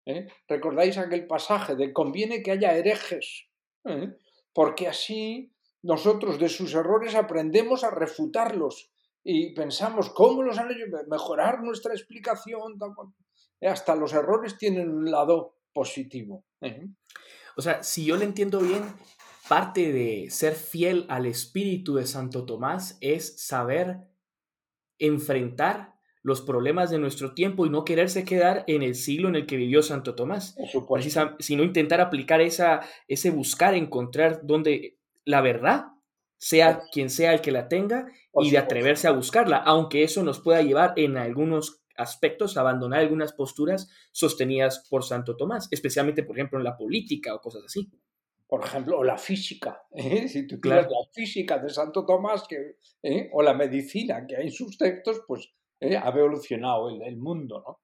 [0.08, 0.28] ¿Eh?
[0.48, 3.48] ¿Recordáis aquel pasaje de conviene que haya herejes?
[3.86, 4.16] ¿eh?
[4.54, 8.90] Porque así nosotros de sus errores aprendemos a refutarlos
[9.24, 12.80] y pensamos cómo los han hecho, mejorar nuestra explicación.
[13.62, 13.68] ¿eh?
[13.68, 16.46] Hasta los errores tienen un lado positivo.
[17.56, 18.84] O sea, si yo le entiendo bien,
[19.50, 24.00] parte de ser fiel al espíritu de Santo Tomás es saber
[24.98, 25.97] enfrentar
[26.28, 29.56] los problemas de nuestro tiempo y no quererse quedar en el siglo en el que
[29.56, 30.58] vivió Santo Tomás,
[31.40, 35.86] sino intentar aplicar esa, ese buscar, encontrar donde la verdad
[36.38, 38.12] sea quien sea el que la tenga
[38.42, 43.00] y de atreverse a buscarla, aunque eso nos pueda llevar en algunos aspectos a abandonar
[43.00, 47.90] algunas posturas sostenidas por Santo Tomás, especialmente, por ejemplo, en la política o cosas así.
[48.48, 50.28] Por ejemplo, o la física, ¿eh?
[50.28, 53.30] si tú quieres la física de Santo Tomás que, ¿eh?
[53.32, 55.98] o la medicina que hay en sus textos, pues ¿eh?
[55.98, 57.80] ha evolucionado el, mundo, ¿no?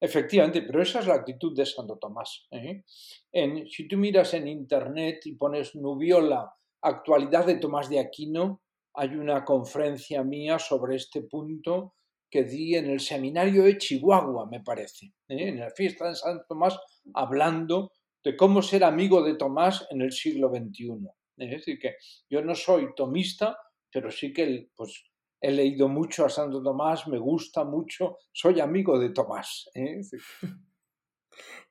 [0.00, 2.46] Efectivamente, pero esa es la actitud de Santo Tomás.
[2.50, 2.84] ¿eh?
[3.32, 8.62] En, si tú miras en internet y pones Nubiola, actualidad de Tomás de Aquino,
[8.94, 11.94] hay una conferencia mía sobre este punto
[12.30, 15.48] que di en el seminario de Chihuahua, me parece, ¿eh?
[15.48, 16.78] en la fiesta de Santo Tomás,
[17.14, 21.08] hablando de cómo ser amigo de Tomás en el siglo XXI.
[21.38, 21.96] Es decir, que
[22.28, 23.56] yo no soy tomista,
[23.90, 25.04] pero sí que pues,
[25.40, 29.68] he leído mucho a Santo Tomás, me gusta mucho, soy amigo de Tomás.
[29.74, 30.00] ¿eh?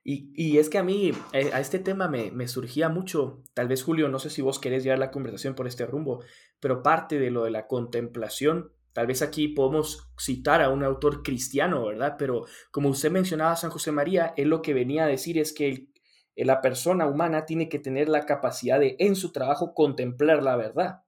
[0.04, 3.82] Y, es que a mí, eh, a este tema me, me, surgía mucho, tal vez
[3.82, 6.24] Julio, no sé si vos querés llevar la conversación por este rumbo,
[6.60, 11.22] pero parte de lo de la contemplación, tal vez aquí podemos citar a un autor
[11.22, 12.16] cristiano, ¿verdad?
[12.18, 15.88] Pero como usted mencionaba, San José María, él lo que venía a decir es que
[16.34, 21.02] la persona humana tiene que tener la capacidad de en su trabajo contemplar la verdad.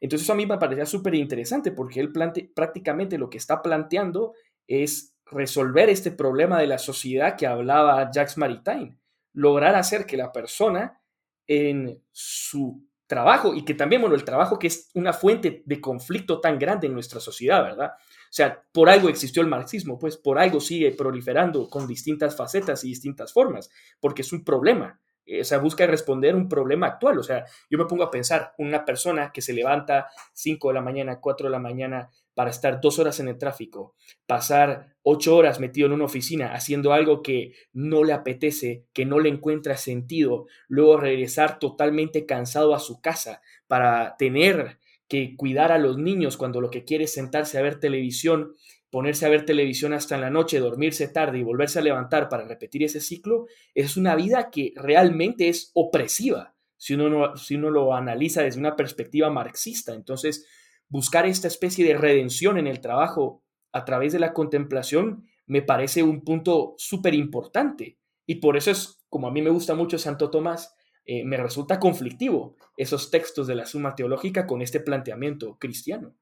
[0.00, 2.12] Entonces eso a mí me parecía súper interesante porque él
[2.54, 4.34] prácticamente lo que está planteando
[4.66, 8.98] es resolver este problema de la sociedad que hablaba Jacques Maritain,
[9.34, 11.00] lograr hacer que la persona
[11.46, 16.40] en su trabajo y que también, bueno, el trabajo que es una fuente de conflicto
[16.40, 17.92] tan grande en nuestra sociedad, ¿verdad?
[17.98, 22.84] O sea, por algo existió el marxismo, pues por algo sigue proliferando con distintas facetas
[22.84, 25.00] y distintas formas, porque es un problema
[25.40, 27.18] o sea, busca responder un problema actual.
[27.18, 30.80] O sea, yo me pongo a pensar, una persona que se levanta 5 de la
[30.80, 33.94] mañana, 4 de la mañana para estar dos horas en el tráfico,
[34.26, 39.18] pasar ocho horas metido en una oficina haciendo algo que no le apetece, que no
[39.18, 44.78] le encuentra sentido, luego regresar totalmente cansado a su casa para tener
[45.08, 48.54] que cuidar a los niños cuando lo que quiere es sentarse a ver televisión
[48.90, 52.44] ponerse a ver televisión hasta en la noche, dormirse tarde y volverse a levantar para
[52.44, 57.94] repetir ese ciclo, es una vida que realmente es opresiva, si uno, si uno lo
[57.94, 59.94] analiza desde una perspectiva marxista.
[59.94, 60.46] Entonces,
[60.88, 66.02] buscar esta especie de redención en el trabajo a través de la contemplación me parece
[66.02, 67.98] un punto súper importante.
[68.26, 70.74] Y por eso es, como a mí me gusta mucho Santo Tomás,
[71.04, 76.14] eh, me resulta conflictivo esos textos de la Suma Teológica con este planteamiento cristiano.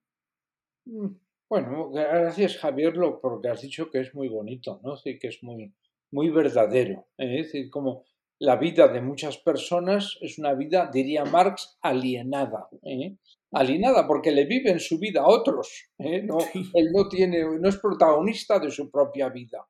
[0.87, 1.09] Mm.
[1.51, 4.97] Bueno, gracias Javier porque has dicho que es muy bonito, ¿no?
[4.97, 5.75] Sí, que es muy,
[6.13, 7.09] muy verdadero.
[7.17, 7.41] ¿eh?
[7.41, 8.05] Es decir, como
[8.39, 12.69] la vida de muchas personas es una vida, diría Marx, alienada.
[12.83, 13.17] ¿eh?
[13.53, 15.91] alienada porque le viven su vida a otros.
[15.99, 16.23] ¿eh?
[16.23, 16.37] No,
[16.75, 19.67] Él no, tiene, no es protagonista de su propia vida.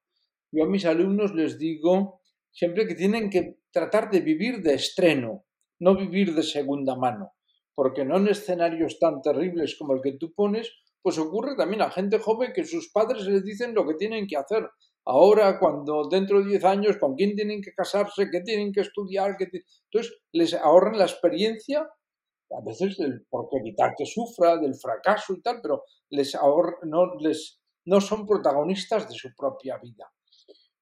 [0.50, 5.44] Yo a mis alumnos les digo siempre que tienen que tratar de vivir de estreno,
[5.78, 7.34] no vivir de segunda mano,
[7.74, 11.90] porque no en escenarios tan terribles como el que tú pones, pues ocurre también a
[11.90, 14.68] gente joven que sus padres les dicen lo que tienen que hacer.
[15.04, 19.36] Ahora, cuando dentro de 10 años, con quién tienen que casarse, qué tienen que estudiar,
[19.40, 25.40] entonces les ahorran la experiencia, a veces del, por evitar que sufra, del fracaso y
[25.40, 26.36] tal, pero les
[26.84, 30.12] no, les, no son protagonistas de su propia vida.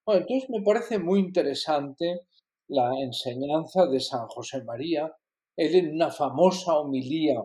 [0.04, 2.22] Bueno, entonces me parece muy interesante
[2.68, 5.12] la enseñanza de San José María.
[5.56, 7.40] Él en una famosa homilía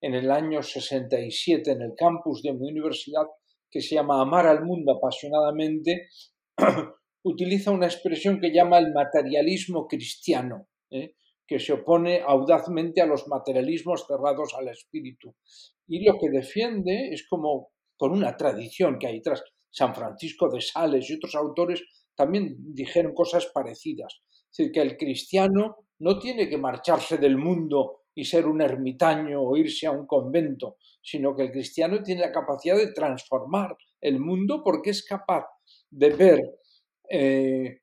[0.00, 3.26] en el año 67 en el campus de mi universidad,
[3.70, 6.08] que se llama Amar al mundo apasionadamente,
[7.22, 11.14] utiliza una expresión que llama el materialismo cristiano, ¿eh?
[11.46, 15.34] que se opone audazmente a los materialismos cerrados al espíritu.
[15.86, 20.60] Y lo que defiende es como con una tradición que hay tras San Francisco de
[20.60, 21.82] Sales y otros autores
[22.14, 24.22] también dijeron cosas parecidas.
[24.50, 29.40] Es decir, que el cristiano no tiene que marcharse del mundo y ser un ermitaño
[29.40, 34.20] o irse a un convento, sino que el cristiano tiene la capacidad de transformar el
[34.20, 35.46] mundo porque es capaz
[35.88, 36.40] de ver
[37.08, 37.80] eh,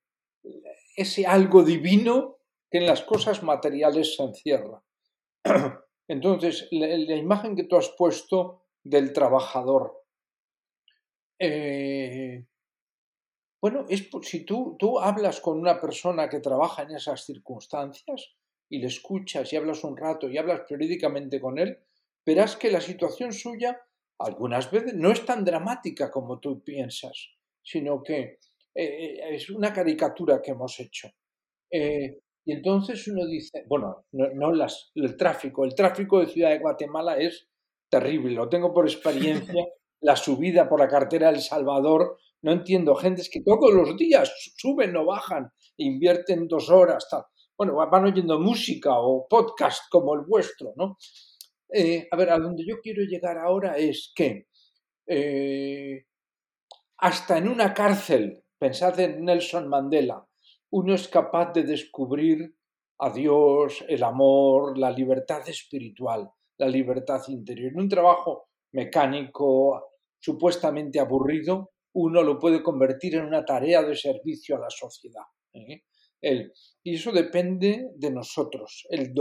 [0.95, 2.38] ese algo divino
[2.69, 4.84] que en las cosas materiales se encierra.
[6.08, 10.04] Entonces, la, imagen que tú has puesto del trabajador,
[11.39, 12.45] eh,
[13.60, 18.37] bueno, es si tú, tú hablas con una persona que trabaja en esas circunstancias,
[18.69, 21.77] y le escuchas y hablas un rato y hablas periódicamente con él,
[22.25, 23.82] verás que la situación suya
[24.19, 27.30] algunas veces no es tan dramática como tú piensas,
[27.63, 28.39] sino que
[28.75, 31.10] eh, es una caricatura que hemos hecho.
[31.71, 36.60] Eh, y entonces uno dice, bueno, no, las, el tráfico, el tráfico de Ciudad de
[36.60, 37.47] Guatemala es
[37.89, 39.65] terrible, lo tengo por experiencia,
[40.01, 44.95] la subida por la cartera El Salvador, no entiendo, gentes que todos los días suben
[44.95, 47.23] o bajan, invierten dos horas, tal
[47.58, 50.98] bueno, van oyendo música o podcast como el vuestro, ¿no?
[51.70, 54.48] Eh, a ver, a donde yo quiero llegar ahora es que
[55.08, 56.06] eh,
[56.98, 60.26] hasta en una cárcel, pensad en Nelson Mandela,
[60.72, 62.56] uno es capaz de descubrir
[63.00, 67.72] a Dios, el amor, la libertad espiritual, la libertad interior.
[67.72, 74.56] En un trabajo mecánico, supuestamente aburrido, uno lo puede convertir en una tarea de servicio
[74.56, 75.24] a la sociedad.
[75.54, 75.84] ¿eh?
[76.21, 78.88] Y eso depende de nosotros.
[78.89, 79.13] El,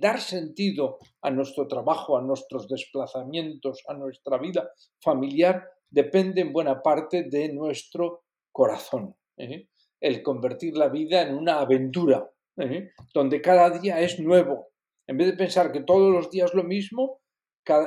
[0.00, 4.70] dar sentido a nuestro trabajo, a nuestros desplazamientos, a nuestra vida
[5.02, 9.14] familiar, depende en buena parte de nuestro corazón.
[9.36, 9.68] ¿eh?
[10.00, 12.90] El convertir la vida en una aventura, ¿eh?
[13.12, 14.68] donde cada día es nuevo.
[15.06, 17.20] En vez de pensar que todos los días lo mismo,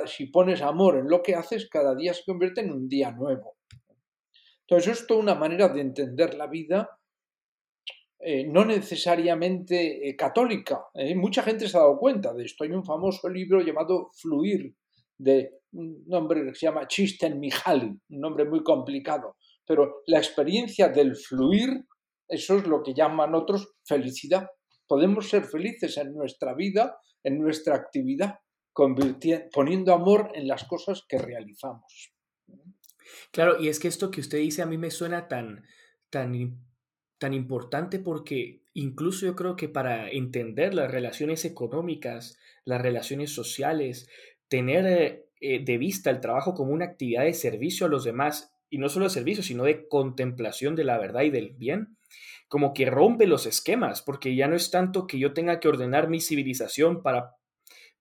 [0.06, 3.56] si pones amor en lo que haces, cada día se convierte en un día nuevo.
[4.60, 6.97] Entonces, esto es toda una manera de entender la vida
[8.20, 10.86] eh, no necesariamente eh, católica.
[10.94, 11.14] ¿eh?
[11.14, 12.64] Mucha gente se ha dado cuenta de esto.
[12.64, 14.74] Hay un famoso libro llamado Fluir,
[15.16, 19.36] de un nombre que se llama Chisten Mihaly, un nombre muy complicado.
[19.66, 21.84] Pero la experiencia del fluir,
[22.26, 24.48] eso es lo que llaman otros felicidad.
[24.86, 28.38] Podemos ser felices en nuestra vida, en nuestra actividad,
[29.52, 32.14] poniendo amor en las cosas que realizamos.
[33.30, 35.64] Claro, y es que esto que usted dice a mí me suena tan,
[36.10, 36.34] tan
[37.18, 44.08] tan importante porque incluso yo creo que para entender las relaciones económicas, las relaciones sociales,
[44.48, 48.52] tener eh, eh, de vista el trabajo como una actividad de servicio a los demás,
[48.70, 51.96] y no solo de servicio, sino de contemplación de la verdad y del bien,
[52.48, 56.08] como que rompe los esquemas, porque ya no es tanto que yo tenga que ordenar
[56.08, 57.36] mi civilización para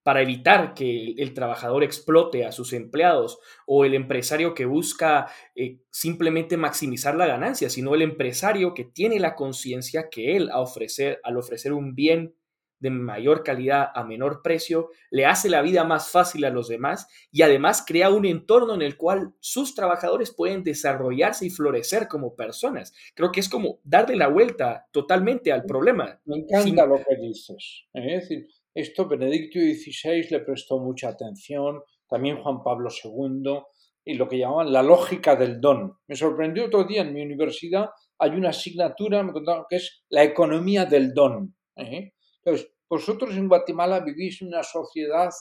[0.08, 5.80] para evitar que el, trabajador explote a sus empleados o el empresario que busca eh,
[5.92, 11.20] simplemente maximizar la ganancia, sino el empresario que tiene la conciencia que él a ofrecer,
[11.26, 12.34] al ofrecer un bien
[12.80, 17.10] de mayor calidad a menor precio, le hace la vida más fácil a los demás
[17.30, 22.34] y además crea un entorno en el cual sus trabajadores pueden desarrollarse y florecer como
[22.34, 22.94] personas.
[23.14, 26.22] Creo que es como darle la vuelta totalmente al problema.
[26.24, 27.88] Me encanta lo que dices.
[27.94, 28.16] ¿eh?
[28.16, 28.48] Es decir,
[28.80, 33.60] esto Benedicto XVI le prestó mucha atención, también Juan Pablo II,
[34.06, 35.98] y lo que llamaban la lógica del don.
[36.08, 40.24] Me sorprendió otro día en mi universidad, hay una asignatura me contaron, que es la
[40.24, 41.56] economía del don.
[41.76, 42.14] ¿eh?
[42.44, 45.32] Entonces, vosotros en Guatemala vivís en una sociedad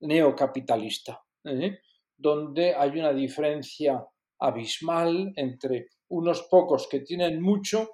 [0.00, 1.78] neocapitalista, ¿eh?
[2.16, 4.04] donde hay una diferencia
[4.40, 7.88] abismal entre unos pocos que tienen mucho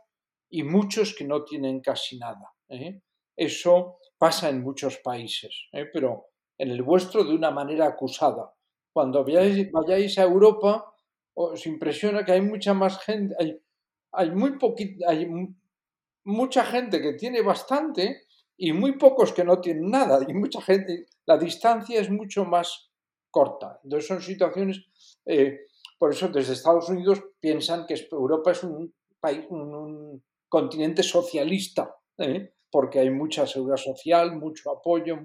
[0.48, 2.50] y muchos que no tienen casi nada.
[2.70, 3.02] ¿eh?
[3.36, 5.86] Eso pasa en muchos países, ¿eh?
[5.92, 6.28] pero
[6.58, 8.52] en el vuestro de una manera acusada.
[8.92, 10.94] Cuando vayáis, a Europa,
[11.34, 13.60] os impresiona que hay mucha más gente, hay,
[14.12, 15.28] hay muy poquita, hay
[16.24, 18.22] mucha gente que tiene bastante
[18.56, 20.18] y muy pocos que no tienen nada.
[20.28, 22.90] Y mucha gente, la distancia es mucho más
[23.30, 23.80] corta.
[23.84, 24.86] Entonces son situaciones,
[25.26, 25.66] eh,
[25.98, 32.54] por eso desde Estados Unidos piensan que Europa es un país, un, continente socialista, ¿eh?
[32.76, 35.16] Porque hay mucha seguridad social, mucho apoyo,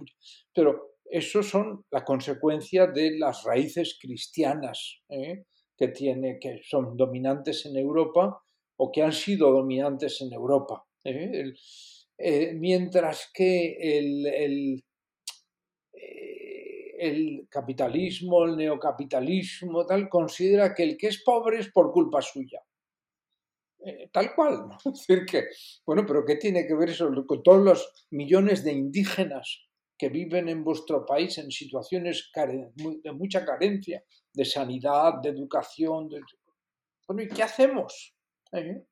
[0.53, 5.43] pero eso son la consecuencia de las raíces cristianas ¿eh?
[5.75, 8.41] que tiene, que son dominantes en Europa
[8.77, 10.85] o que han sido dominantes en Europa.
[11.03, 11.51] ¿eh?
[12.53, 14.83] mientras que el, el,
[16.99, 22.61] el, capitalismo, el neocapitalismo, tal, considera que el que es pobre es por culpa suya.
[23.83, 24.67] Eh, tal cual.
[24.85, 25.47] Es decir, que,
[25.85, 29.65] bueno, pero ¿qué tiene que ver eso con todos los millones de indígenas
[29.97, 34.03] que viven en vuestro país en situaciones de mucha carencia
[34.33, 36.09] de sanidad, de educación?
[37.07, 38.15] Bueno, ¿y qué hacemos?
[38.51, 38.83] ¿Eh?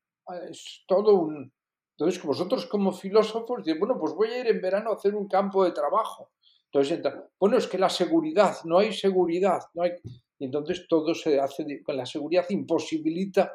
[0.50, 1.52] Es todo un...
[1.98, 5.66] Entonces, vosotros como filósofos, bueno, pues voy a ir en verano a hacer un campo
[5.66, 6.32] de trabajo.
[6.72, 7.02] Entonces,
[7.40, 9.92] bueno, es que la seguridad, no hay seguridad, no hay...
[10.38, 13.52] Y entonces todo se hace, con la seguridad imposibilita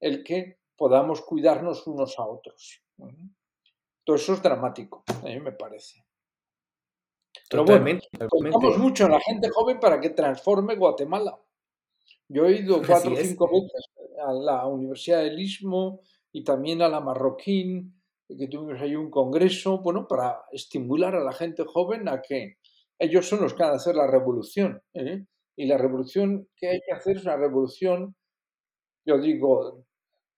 [0.00, 2.82] el que podamos cuidarnos unos a otros.
[4.04, 6.04] Todo eso es dramático, a mí me parece.
[7.50, 11.38] Pero bueno, contamos mucho a la gente joven para que transforme Guatemala.
[12.28, 13.90] Yo he ido cuatro o cinco veces
[14.26, 16.00] a la Universidad del Istmo
[16.32, 21.32] y también a la Marroquín, que tuvimos ahí un congreso, bueno, para estimular a la
[21.32, 22.58] gente joven a que
[22.98, 24.82] ellos son los que van a hacer la revolución.
[24.94, 25.24] ¿eh?
[25.56, 28.16] Y la revolución que hay que hacer es una revolución,
[29.06, 29.84] yo digo,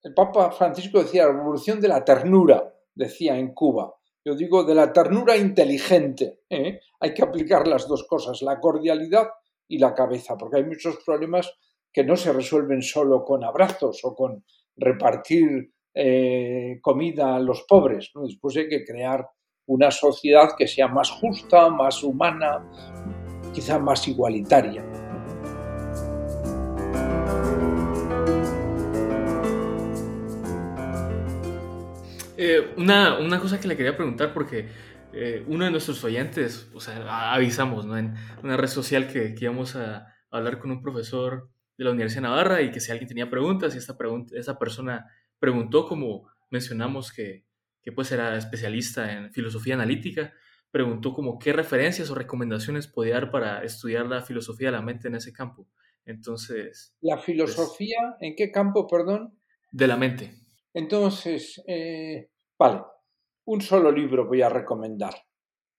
[0.07, 3.93] el Papa Francisco decía la revolución de la ternura, decía en Cuba.
[4.23, 6.43] Yo digo de la ternura inteligente.
[6.49, 6.79] ¿eh?
[7.01, 9.27] Hay que aplicar las dos cosas, la cordialidad
[9.67, 11.53] y la cabeza, porque hay muchos problemas
[11.91, 14.45] que no se resuelven solo con abrazos o con
[14.77, 18.11] repartir eh, comida a los pobres.
[18.15, 19.27] Después hay que crear
[19.65, 22.65] una sociedad que sea más justa, más humana,
[23.53, 24.85] quizá más igualitaria.
[32.37, 34.67] Eh, una, una, cosa que le quería preguntar, porque
[35.11, 37.97] eh, uno de nuestros oyentes, o sea, avisamos ¿no?
[37.97, 38.13] en
[38.43, 42.27] una red social que, que, íbamos a hablar con un profesor de la Universidad de
[42.29, 45.07] Navarra y que si alguien tenía preguntas y esta pregunta, esa persona
[45.39, 47.45] preguntó, como mencionamos que,
[47.81, 50.33] que pues era especialista en filosofía analítica,
[50.71, 55.07] preguntó como qué referencias o recomendaciones podía dar para estudiar la filosofía de la mente
[55.07, 55.67] en ese campo.
[56.05, 56.93] Entonces...
[57.01, 59.39] ¿La pues filosofía en qué campo, perdón?
[59.71, 60.46] De la mente.
[60.77, 62.83] Entonces, eh, vale,
[63.47, 65.15] un solo libro voy a recomendar,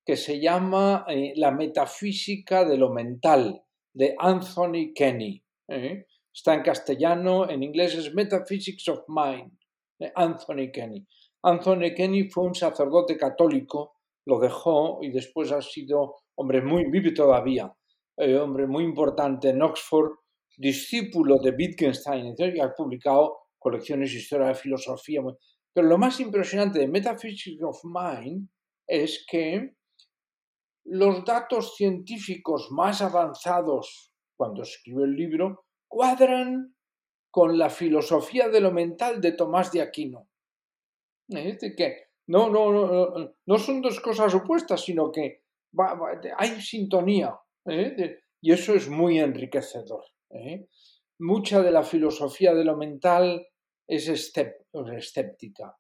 [0.05, 3.63] que se llama eh, La metafísica de lo mental,
[3.95, 5.41] de Anthony Kenny.
[5.69, 6.05] ¿eh?
[6.35, 9.57] Está en castellano, en inglés es Metaphysics of Mind,
[10.01, 11.07] de Anthony Kenny.
[11.45, 17.13] Anthony Kenny fue un sacerdote católico, lo dejó y después ha sido, hombre, muy, vive
[17.13, 17.73] todavía,
[18.17, 20.11] hombre muy importante en Oxford,
[20.57, 25.23] discípulo de Wittgenstein, y ha publicado colecciones de historia de filosofía.
[25.73, 28.49] Pero lo más impresionante de Metaphysics of Mind
[28.87, 29.75] es que
[30.85, 36.75] los datos científicos más avanzados, cuando escribió el libro, cuadran
[37.31, 40.29] con la filosofía de lo mental de Tomás de Aquino.
[41.29, 45.43] Es decir, que no, no, no, no son dos cosas opuestas, sino que
[46.37, 47.39] hay sintonía.
[47.67, 48.21] ¿eh?
[48.41, 50.05] Y eso es muy enriquecedor.
[50.31, 50.69] ¿eh?
[51.19, 53.47] Mucha de la filosofía de lo mental
[53.87, 55.77] es escéptica.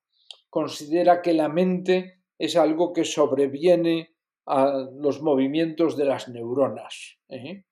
[0.49, 4.14] Considera que la mente es algo que sobreviene
[4.47, 7.18] a los movimientos de las neuronas.
[7.28, 7.64] ¿eh?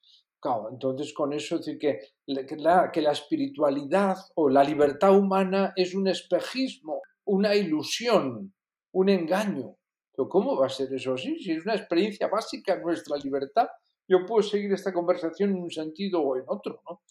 [0.71, 6.09] entonces con eso decir que, la, que la espiritualidad o la libertad humana es un
[6.09, 8.55] espejismo, una ilusión,
[8.93, 9.77] un engaño.
[10.15, 11.39] Pero ¿cómo va a ser eso así?
[11.39, 13.67] Si es una experiencia básica nuestra libertad,
[14.09, 17.03] yo puedo seguir esta conversación en un sentido o en otro, ¿no?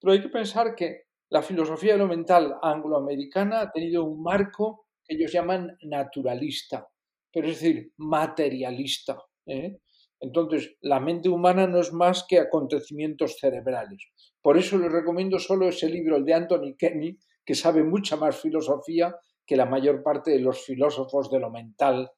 [0.00, 4.86] Pero hay que pensar que la filosofía de lo mental angloamericana ha tenido un marco
[5.04, 6.88] que ellos llaman naturalista,
[7.32, 9.18] pero es decir, materialista.
[9.46, 9.78] ¿eh?
[10.20, 14.10] Entonces, la mente humana no es más que acontecimientos cerebrales.
[14.40, 18.40] Por eso les recomiendo solo ese libro, el de Anthony Kenny, que sabe mucha más
[18.40, 19.14] filosofía
[19.46, 22.10] que la mayor parte de los filósofos de lo mental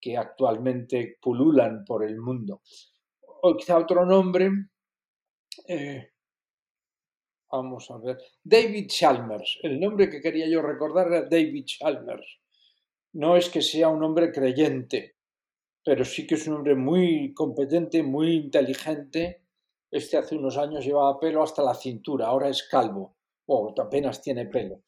[0.00, 2.60] que actualmente pululan por el mundo.
[3.42, 4.50] O quizá otro nombre,
[5.66, 6.10] eh,
[7.54, 8.18] Vamos a ver.
[8.42, 9.60] David Chalmers.
[9.62, 12.40] El nombre que quería yo recordar era David Chalmers.
[13.12, 15.18] No es que sea un hombre creyente,
[15.84, 19.44] pero sí que es un hombre muy competente, muy inteligente.
[19.88, 24.46] Este hace unos años llevaba pelo hasta la cintura, ahora es calvo, o apenas tiene
[24.46, 24.82] pelo.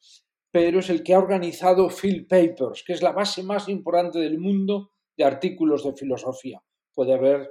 [0.51, 4.39] Pero es el que ha organizado Phil Papers, que es la base más importante del
[4.39, 6.61] mundo de artículos de filosofía.
[6.93, 7.49] Puede haber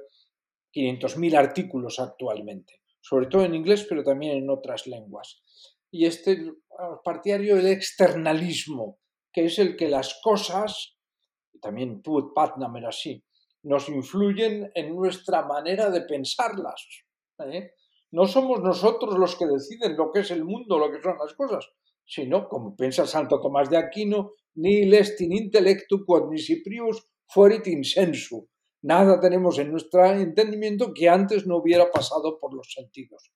[0.74, 5.40] 500.000 artículos actualmente, sobre todo en inglés, pero también en otras lenguas.
[5.92, 6.52] Y este
[7.04, 8.98] partidario del externalismo,
[9.32, 10.96] que es el que las cosas,
[11.52, 13.22] y también tú, Patnam era así,
[13.62, 16.84] nos influyen en nuestra manera de pensarlas.
[17.38, 17.70] ¿eh?
[18.10, 21.34] No somos nosotros los que deciden lo que es el mundo, lo que son las
[21.34, 21.64] cosas,
[22.04, 27.66] sino, como piensa Santo Tomás de Aquino, ni est in intellectu quod nisi prius fuerit
[27.66, 28.48] in sensu.
[28.86, 33.32] Nada tenemos en nuestro entendimiento que antes no hubiera pasado por los sentidos.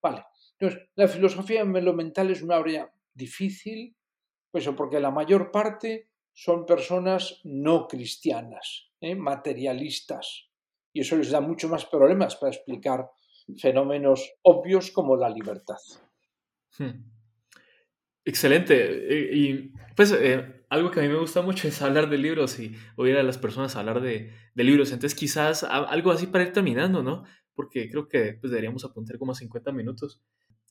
[0.00, 0.24] Vale.
[0.56, 3.96] Entonces, la filosofía en lo mental es una área difícil,
[4.52, 9.16] pues porque la mayor parte son personas no cristianas, ¿eh?
[9.16, 10.50] materialistas,
[10.92, 13.10] y eso les da mucho más problemas para explicar
[13.58, 15.78] fenómenos obvios como la libertad.
[16.78, 17.10] Hmm.
[18.24, 18.76] Excelente.
[18.76, 22.58] Eh, y pues eh, algo que a mí me gusta mucho es hablar de libros
[22.58, 24.90] y oír a las personas hablar de, libros.
[24.90, 27.24] Entonces quizás algo así para ir terminando, ¿no?
[27.54, 30.22] Porque creo que pues, deberíamos apuntar como a 50 minutos.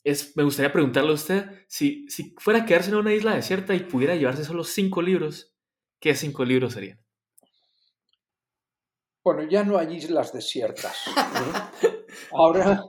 [0.04, 3.76] Es, me gustaría preguntarle a usted si, si fuera a quedarse en una isla desierta
[3.76, 5.56] y pudiera llevarse solo cinco libros,
[6.00, 7.00] ¿qué cinco libros serían?
[9.24, 10.98] Bueno, ya no hay islas desiertas.
[12.32, 12.86] Ahora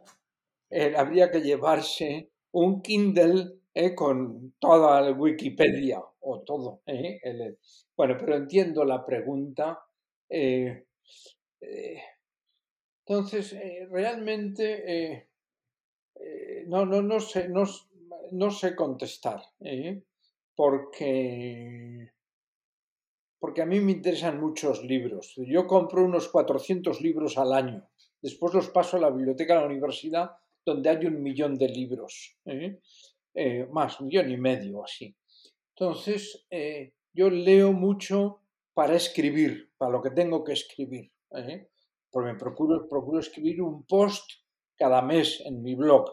[0.70, 6.82] eh, habría que llevarse un Kindle eh, con toda la Wikipedia o todo.
[6.86, 7.56] Eh,
[7.96, 9.84] bueno, pero entiendo la pregunta.
[13.04, 13.56] entonces,
[13.90, 15.28] realmente
[16.66, 17.64] no, no, no, sé, no,
[18.30, 19.42] no sé contestar,
[20.54, 22.12] porque
[23.42, 25.34] porque a mí me interesan muchos libros.
[25.36, 27.88] Yo compro unos 400 libros al año.
[28.20, 30.30] Después los paso a la biblioteca de la universidad,
[30.64, 32.36] donde hay un millón de libros.
[32.44, 32.78] ¿eh?
[33.34, 35.16] Eh, más, un millón y medio así.
[35.74, 38.42] Entonces, eh, yo leo mucho
[38.74, 41.12] para escribir, para lo que tengo que escribir.
[42.10, 44.30] Porque me procuro, procuro escribir un post
[44.76, 46.10] cada mes en mi blog.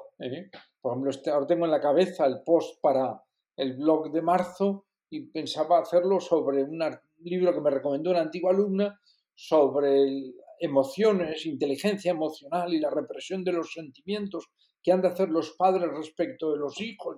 [0.81, 3.21] Por ejemplo, este, ahora tengo en la cabeza el post para
[3.57, 6.79] el blog de marzo y pensaba hacerlo sobre un
[7.19, 8.99] libro que me recomendó una antigua alumna
[9.35, 14.49] sobre emociones, inteligencia emocional y la represión de los sentimientos
[14.81, 17.17] que han de hacer los padres respecto de los hijos.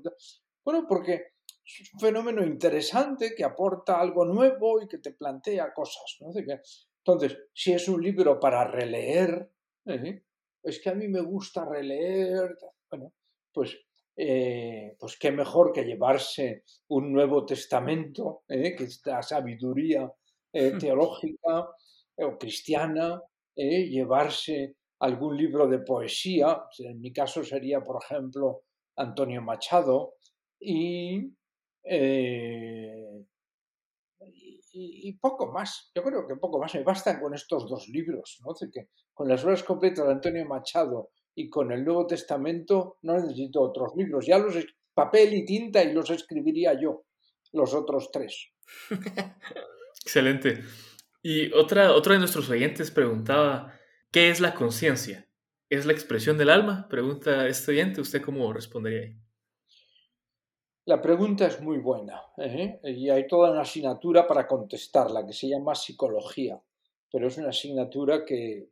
[0.64, 1.34] Bueno, porque
[1.66, 6.18] es un fenómeno interesante que aporta algo nuevo y que te plantea cosas.
[7.04, 9.52] Entonces, si es un libro para releer,
[9.86, 10.24] ¿eh?
[10.64, 12.58] es que a mí me gusta releer,
[12.90, 13.14] bueno,
[13.52, 13.78] pues
[14.16, 20.12] eh, pues qué mejor que llevarse un Nuevo Testamento, eh, que es la sabiduría
[20.54, 21.70] eh, teológica
[22.18, 23.22] o cristiana,
[23.56, 28.62] llevarse algún libro de poesía, en mi caso sería, por ejemplo,
[28.96, 30.14] Antonio Machado,
[30.60, 31.34] y,
[34.74, 35.92] y, poco más.
[35.96, 36.76] Yo creo que poco más.
[36.76, 38.54] Me bastan con estos dos libros, ¿no?
[39.14, 43.94] con las obras completas de Antonio Machado y con el Nuevo Testamento no necesito otros
[43.96, 44.56] libros, ya los
[44.94, 47.06] papel y tinta y los escribiría yo,
[47.54, 48.52] los otros tres.
[50.06, 50.64] Excelente.
[51.24, 53.80] Y otra, otro de nuestros oyentes preguntaba,
[54.12, 55.28] ¿qué es la conciencia?
[55.70, 56.88] ¿Es la expresión del alma?
[56.90, 59.16] Pregunta este oyente, ¿usted cómo respondería ahí?
[60.86, 62.80] La pregunta es muy buena ¿eh?
[62.84, 66.62] y hay toda una asignatura para contestarla que se llama psicología,
[67.12, 68.72] pero es una asignatura que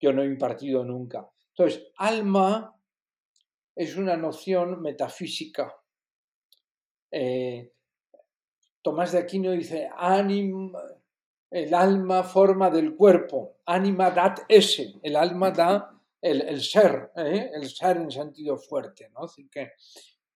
[0.00, 1.28] yo no he impartido nunca.
[1.50, 2.74] Entonces, alma
[3.74, 5.74] es una noción metafísica.
[7.10, 7.72] Eh,
[8.80, 9.90] Tomás de Aquino dice,
[11.50, 15.90] el alma forma del cuerpo, anima dat ese, el alma da
[16.20, 17.50] el, ser, ¿eh?
[17.54, 19.10] el ser en sentido fuerte.
[19.10, 19.26] ¿no?
[19.50, 19.72] que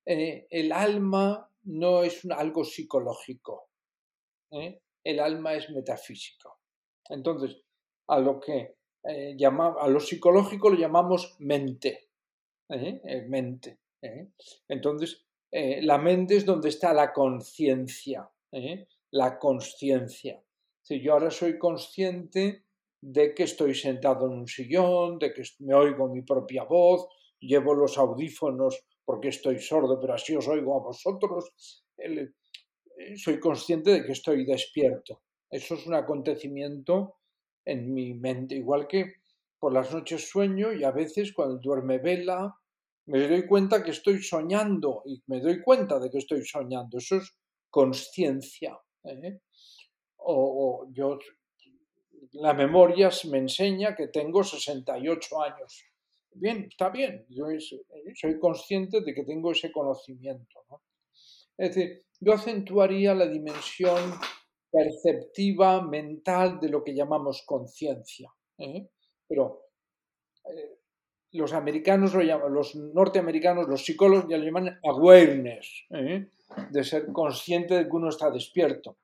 [0.07, 3.69] eh, el alma no es algo psicológico,
[4.51, 6.59] el alma es metafísico.
[7.09, 7.63] Entonces,
[8.09, 12.09] a lo que eh, a lo psicológico lo llamamos mente.
[12.69, 13.01] ¿eh?
[13.05, 13.79] Eh, mente.
[14.69, 18.29] Entonces, la mente es donde está la conciencia,
[19.11, 20.43] la conciencia.
[20.83, 22.65] Si yo ahora soy consciente
[23.01, 27.07] de que estoy sentado en un sillón, de que me oigo mi propia voz,
[27.41, 31.53] llevo los audífonos porque estoy sordo, pero así os oigo a vosotros.
[33.17, 35.23] soy consciente de que estoy despierto.
[35.51, 37.17] Eso es un acontecimiento
[37.65, 39.15] en mi mente, igual que
[39.59, 42.57] por las noches sueño y a veces cuando duerme vela
[43.07, 46.99] me doy cuenta que estoy soñando y me doy cuenta de que estoy soñando.
[46.99, 47.37] Eso es
[47.71, 48.79] conciencia.
[49.05, 49.41] ¿eh?
[50.25, 51.19] O, yo
[52.33, 55.85] la memoria me enseña que tengo 68 años.
[56.35, 57.47] Bien, está bien, yo
[58.15, 60.61] soy consciente de que tengo ese conocimiento.
[61.59, 64.15] Es decir, yo acentuaría la dimensión
[64.71, 68.31] perceptiva, mental de lo que llamamos conciencia.
[68.59, 68.89] ¿eh?
[69.29, 69.67] Pero
[70.45, 70.79] eh,
[71.33, 76.29] los americanos los norteamericanos, los psicólogos ya lo llaman awareness, ¿eh?
[76.71, 78.97] de ser consciente de que uno está despierto.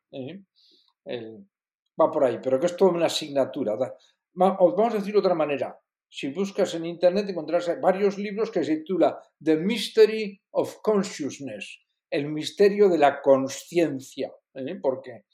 [1.09, 3.75] Va por ahí, pero que es toda una asignatura.
[3.75, 5.79] Os vamos a decir de otra manera.
[6.11, 11.81] Si buscas en internet encontrarás varios libros que se titula The Mystery of Consciousness,
[12.11, 14.33] el misterio de la conciencia,
[14.81, 15.27] porque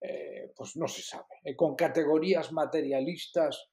[0.00, 1.36] eh, pues no se sabe.
[1.44, 3.70] Eh, con categorías materialistas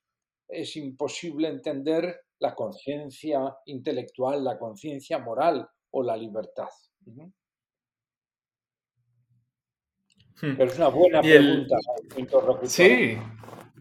[0.48, 6.70] es imposible entender la conciencia intelectual, la conciencia moral o la libertad.
[10.42, 11.76] Pero es una buena pregunta.
[12.64, 13.18] Sí,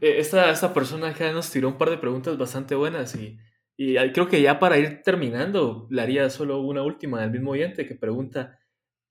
[0.00, 3.38] e, esta, esta persona acá nos tiró un par de preguntas bastante buenas y,
[3.76, 7.86] y creo que ya para ir terminando le haría solo una última del mismo oyente
[7.86, 8.58] que pregunta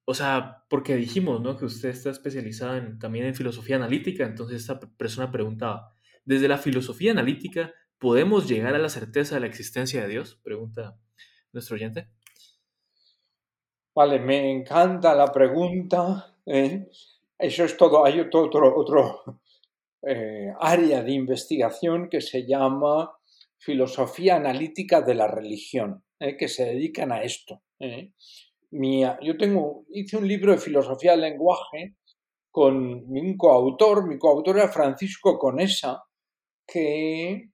[0.10, 1.58] o sea, porque dijimos, ¿no?
[1.58, 5.92] Que usted está especializada en, también en filosofía analítica, entonces esta persona preguntaba,
[6.24, 10.40] ¿desde la filosofía analítica podemos llegar a la certeza de la existencia de Dios?
[10.44, 10.98] Pregunta
[11.52, 12.08] nuestro oyente.
[13.94, 16.38] Vale, me encanta la pregunta.
[16.46, 16.88] ¿eh?
[17.40, 19.24] Eso es todo, hay otro, otro,
[20.02, 23.12] eh, área de investigación que se llama
[23.58, 26.36] filosofía analítica de la religión, ¿eh?
[26.36, 27.62] que se dedican a esto
[28.72, 29.18] mía.
[29.22, 31.96] Yo tengo, hice un libro de filosofía del lenguaje
[32.52, 36.04] con un coautor, mi coautor era Francisco Conesa,
[36.66, 37.52] que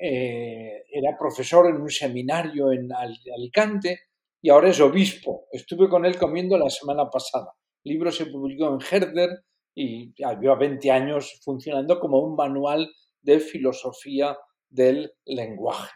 [0.00, 4.00] eh, era profesor en un seminario en Alicante
[4.42, 5.46] y ahora es obispo.
[5.50, 7.54] Estuve con él comiendo la semana pasada.
[7.84, 14.36] Libro se publicó en Herder y lleva 20 años funcionando como un manual de filosofía
[14.68, 15.92] del lenguaje.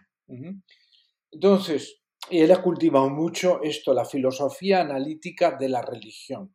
[1.30, 6.54] Entonces, él ha cultivado mucho esto, la filosofía analítica de la religión.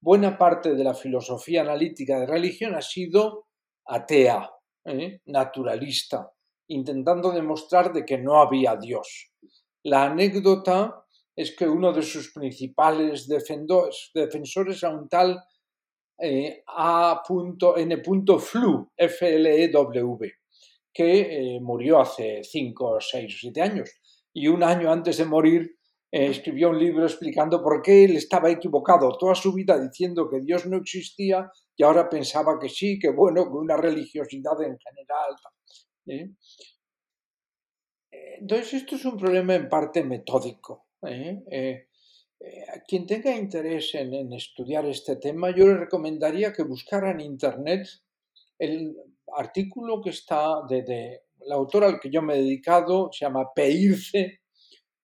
[0.00, 3.46] Buena parte de la filosofía analítica de religión ha sido
[3.86, 4.50] atea,
[4.84, 5.20] ¿eh?
[5.26, 6.30] naturalista,
[6.68, 9.32] intentando demostrar de que no había Dios.
[9.82, 11.05] La anécdota
[11.36, 15.38] es que uno de sus principales defensores era un tal
[16.18, 18.02] eh, A.N.
[18.40, 20.32] Flu, F-L-E-W,
[20.92, 23.90] que eh, murió hace 5, 6 o 7 años
[24.32, 25.76] y un año antes de morir
[26.10, 30.40] eh, escribió un libro explicando por qué él estaba equivocado toda su vida diciendo que
[30.40, 35.36] Dios no existía y ahora pensaba que sí, que bueno, que una religiosidad en general.
[36.06, 36.30] ¿eh?
[38.40, 40.85] Entonces esto es un problema en parte metódico.
[41.02, 41.88] ¿Eh?
[42.74, 47.86] a quien tenga interés en, estudiar este tema, yo le recomendaría que buscara en Internet
[48.58, 48.96] el
[49.34, 54.40] artículo que está de el autor al que yo me he dedicado se llama Peirce,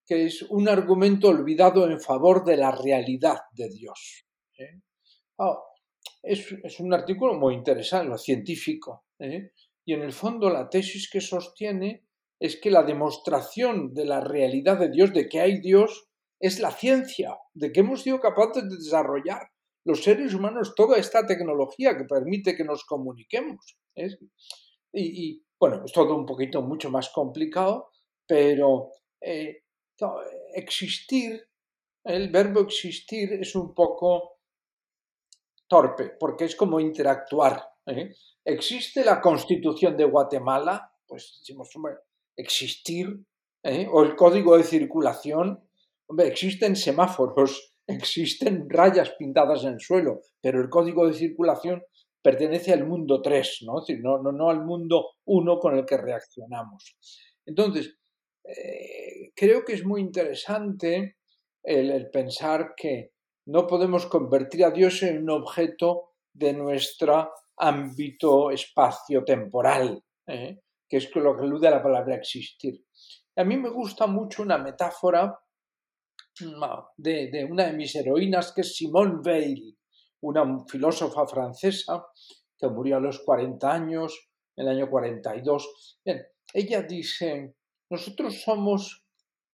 [0.05, 4.27] que es un argumento olvidado en favor de la realidad de Dios.
[4.59, 4.81] ¿eh?
[5.39, 5.59] Ah,
[6.23, 9.53] es, un artículo muy interesante, científico, ¿eh?
[9.85, 12.05] y en el fondo la tesis que sostiene
[12.43, 16.09] es que la demostración de la realidad de Dios, de que hay Dios,
[16.41, 19.43] es la ciencia, de que hemos sido capaces de desarrollar
[19.85, 23.79] los seres humanos toda esta tecnología que permite que nos comuniquemos.
[23.95, 24.09] ¿eh?
[24.93, 27.91] y, bueno, es todo un poquito mucho más complicado,
[28.27, 28.91] pero
[29.21, 29.63] eh,
[30.55, 31.49] existir,
[32.05, 34.41] el verbo existir es un poco
[35.69, 37.69] torpe, porque es como interactuar.
[37.87, 38.13] ¿eh?
[38.45, 40.93] ¿Existe la constitución de Guatemala?
[41.07, 41.95] Pues decimos, hombre,
[42.37, 43.25] existir,
[43.63, 43.87] ¿eh?
[43.91, 45.63] o el código de circulación,
[46.19, 51.83] existen semáforos, existen rayas pintadas en el suelo, pero el código de circulación
[52.23, 53.83] pertenece al mundo 3, ¿no?
[54.01, 56.97] no, no, no al mundo 1 con el que reaccionamos.
[57.45, 57.97] Entonces,
[58.45, 61.17] eh, creo que es muy interesante
[61.63, 63.13] el, pensar que
[63.47, 70.59] no podemos convertir a Dios en un objeto de nuestro ámbito espacio-temporal, ¿eh?
[70.93, 72.85] Que es lo que alude a la palabra existir.
[73.37, 75.41] A mí me gusta mucho una metáfora
[76.39, 76.65] mm,
[76.99, 79.75] de, una de mis heroínas, que es Simone Weil,
[80.21, 82.05] una filósofa francesa
[82.59, 85.99] que murió a los 40 años, en el año 42.
[86.53, 87.55] ella dice,
[87.89, 89.07] nosotros somos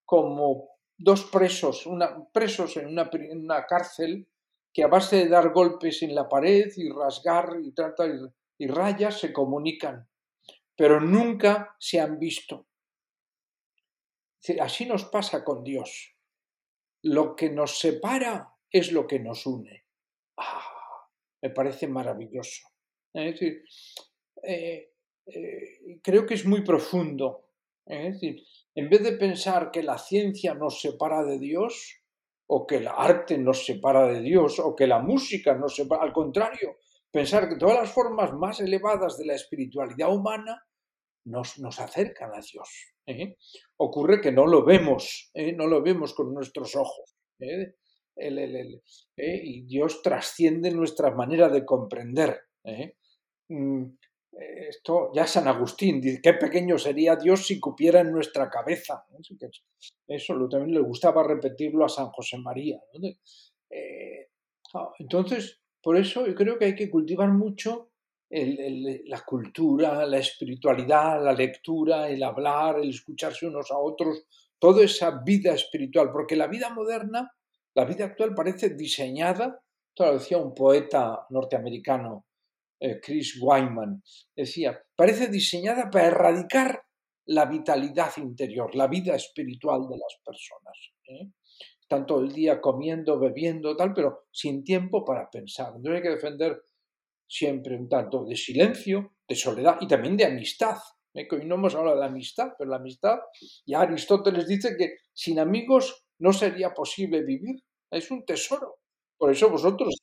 [0.04, 1.88] como dos presos,
[2.32, 4.26] presos en una, cárcel
[4.74, 8.10] que a base de dar golpes en la pared y rasgar y, tratar
[8.58, 10.08] y rayas se comunican,
[10.78, 12.68] pero nunca se han visto.
[14.60, 16.14] Así nos pasa con Dios.
[17.02, 19.86] Lo que nos separa es lo que nos une.
[20.36, 20.62] Ah,
[21.42, 22.68] me parece maravilloso.
[23.12, 23.64] Es decir,
[24.44, 24.92] eh,
[25.26, 27.48] eh, creo que es muy profundo.
[27.84, 28.44] Es decir,
[28.76, 32.04] en vez de pensar que la ciencia nos separa de Dios,
[32.46, 36.12] o que el arte nos separa de Dios, o que la música nos separa, al
[36.12, 36.76] contrario,
[37.10, 40.64] pensar que todas las formas más elevadas de la espiritualidad humana
[41.24, 42.92] nos, nos acercan a Dios.
[43.06, 43.36] ¿eh?
[43.76, 45.52] Ocurre que no lo vemos, ¿eh?
[45.52, 47.16] no lo vemos con nuestros ojos.
[47.40, 47.74] ¿eh?
[48.16, 52.40] y Dios trasciende nuestra manera de comprender.
[53.48, 53.84] Mm,
[54.68, 59.04] esto ya San Agustín dice, qué pequeño sería Dios si cupiera en nuestra cabeza.
[60.06, 62.80] Eso también le gustaba repetirlo a San José María.
[64.74, 67.90] Ah, entonces, por eso yo creo que hay que cultivar mucho
[68.30, 74.24] la cultura, la espiritualidad, la lectura, el hablar, el escucharse unos a otros,
[74.58, 77.32] toda esa vida espiritual, porque la vida moderna,
[77.74, 82.26] la vida actual parece diseñada, esto lo decía un poeta norteamericano,
[82.80, 84.02] eh, Chris Wyman,
[84.36, 86.82] decía, parece diseñada para erradicar
[87.26, 90.74] la vitalidad interior, la vida espiritual de las personas.
[91.08, 91.30] ¿eh?
[91.80, 95.72] Están todo el día comiendo, bebiendo, tal, pero sin tiempo para pensar.
[95.74, 96.62] Entonces hay que defender
[97.28, 100.76] siempre un tanto de silencio, de soledad y también de amistad.
[101.14, 101.28] ¿eh?
[101.30, 103.18] Hoy no hemos hablado de amistad, pero la amistad,
[103.66, 107.56] ya Aristóteles dice que sin amigos no sería posible vivir.
[107.90, 108.78] Es un tesoro.
[109.16, 109.94] Por eso vosotros,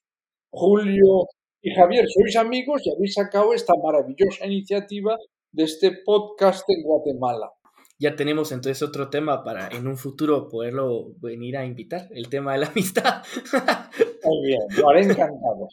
[0.52, 1.28] Julio
[1.62, 5.18] y Javier, sois amigos y habéis sacado esta maravillosa iniciativa
[5.52, 7.50] de este podcast en Guatemala
[7.98, 12.54] ya tenemos entonces otro tema para en un futuro poderlo venir a invitar, el tema
[12.54, 13.24] de la amistad.
[14.26, 15.70] Muy bien, lo haré encantado.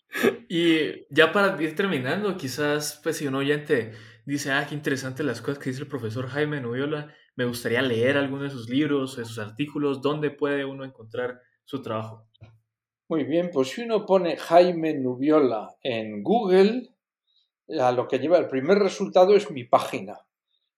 [0.49, 3.93] Y ya para ir terminando, quizás pues si un oyente
[4.27, 8.17] dice, ah, qué interesante las cosas que dice el profesor Jaime Nubiola, me gustaría leer
[8.17, 12.27] alguno de sus libros, de sus artículos, ¿dónde puede uno encontrar su trabajo?
[13.09, 16.91] Muy bien, pues si uno pone Jaime Nubiola en Google,
[17.81, 20.19] a lo que lleva el primer resultado es mi página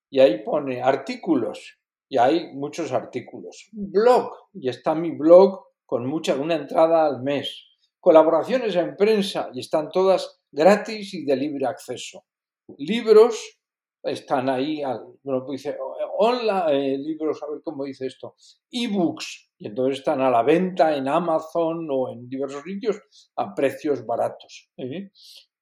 [0.09, 3.69] y ahí pone artículos y hay muchos artículos.
[3.71, 7.67] Blog y está mi blog con mucha una entrada al mes.
[7.99, 12.25] Colaboraciones en prensa y están todas gratis y de libre acceso.
[12.77, 13.59] Libros
[14.03, 14.83] están ahí,
[16.17, 18.35] online, eh, libros, a ver cómo dice esto,
[18.71, 23.01] ebooks, y entonces están a la venta en Amazon o en diversos sitios
[23.35, 24.69] a precios baratos.
[24.77, 25.09] ¿eh?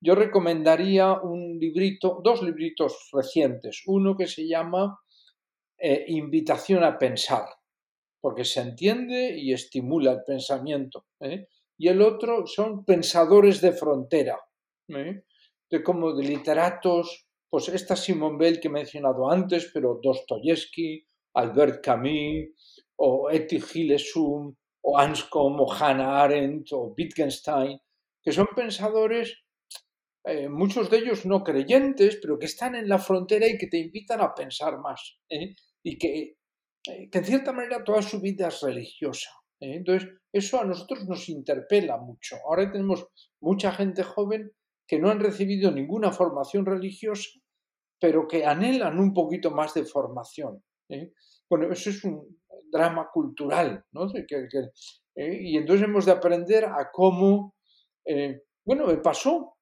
[0.04, 3.84] yo recomendaría un librito, dos libritos recientes.
[3.86, 5.00] Uno que se llama
[5.78, 7.46] eh, Invitación a pensar,
[8.24, 11.08] porque se entiende y estimula el pensamiento.
[11.20, 11.50] ¿eh?
[11.78, 14.40] Y el otro son Pensadores de Frontera,
[14.88, 15.26] ¿eh?
[15.70, 21.84] de como de literatos, pues esta Simone Bell que he mencionado antes, pero Dostoyevsky, Albert
[21.84, 27.78] Camus, o Eti Gilesum, o Anscombe, o Hannah Arendt, o Wittgenstein,
[28.24, 29.44] que son pensadores
[30.26, 33.80] eh, muchos de ellos no creyentes, pero que están en la frontera y que te
[33.80, 35.20] invitan a pensar más.
[35.30, 35.56] ¿eh?
[35.84, 36.38] Y que,
[36.88, 39.30] eh, que, en cierta manera toda su vida es religiosa.
[39.60, 42.36] Entonces, eso a nosotros nos interpela mucho.
[42.46, 43.08] Ahora tenemos
[43.40, 44.52] mucha gente joven
[44.86, 47.30] que no han recibido ninguna formación religiosa,
[48.00, 50.62] pero que anhelan un poquito más de formación.
[51.50, 54.08] Bueno, eso es un drama cultural, ¿no?
[55.16, 57.56] y entonces hemos de aprender a cómo,
[58.66, 59.56] bueno, me pasó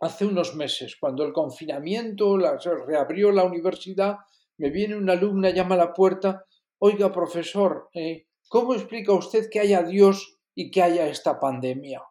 [0.00, 4.16] hace unos meses, cuando el confinamiento la, se reabrió la universidad,
[4.58, 6.44] me viene una alumna, llama a la puerta,
[6.78, 12.02] oiga, profesor, eh, ¿cómo explica usted que haya Dios y que haya esta pandemia?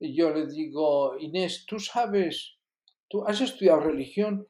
[0.00, 2.56] Y yo le digo, Inés, ¿tú sabes,
[3.08, 4.48] tú has estudiado religión?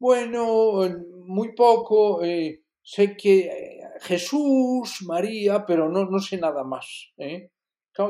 [0.00, 0.80] Bueno,
[1.26, 7.12] muy poco, eh, sé que eh, Jesús, María, pero no, no sé nada más.
[7.18, 7.50] ¿eh?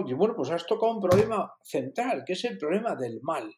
[0.07, 3.51] y bueno, pues has tocado un problema central, que es el problema del mal.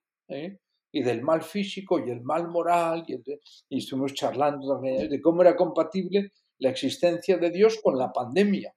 [0.93, 5.57] Y del mal físico y el mal moral, y, estuvimos charlando también de cómo era
[5.57, 8.75] compatible la existencia de Dios con la pandemia.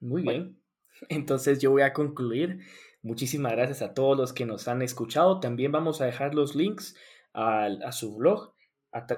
[0.00, 0.56] Muy bien.
[1.08, 2.60] Entonces yo voy a concluir.
[3.02, 5.40] Muchísimas gracias a todos los que nos han escuchado.
[5.40, 6.94] También vamos a dejar los links
[7.32, 8.54] a, a su blog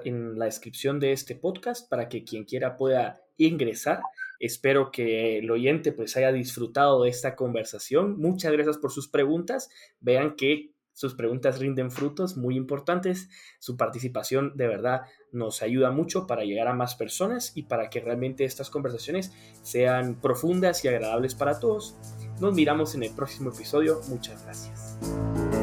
[0.03, 4.01] en la descripción de este podcast para que quien quiera pueda ingresar.
[4.39, 8.17] Espero que el oyente pues haya disfrutado de esta conversación.
[8.17, 9.69] Muchas gracias por sus preguntas.
[9.99, 13.29] Vean que sus preguntas rinden frutos muy importantes.
[13.59, 17.99] Su participación de verdad nos ayuda mucho para llegar a más personas y para que
[17.99, 21.97] realmente estas conversaciones sean profundas y agradables para todos.
[22.39, 24.01] Nos miramos en el próximo episodio.
[24.07, 25.62] Muchas gracias.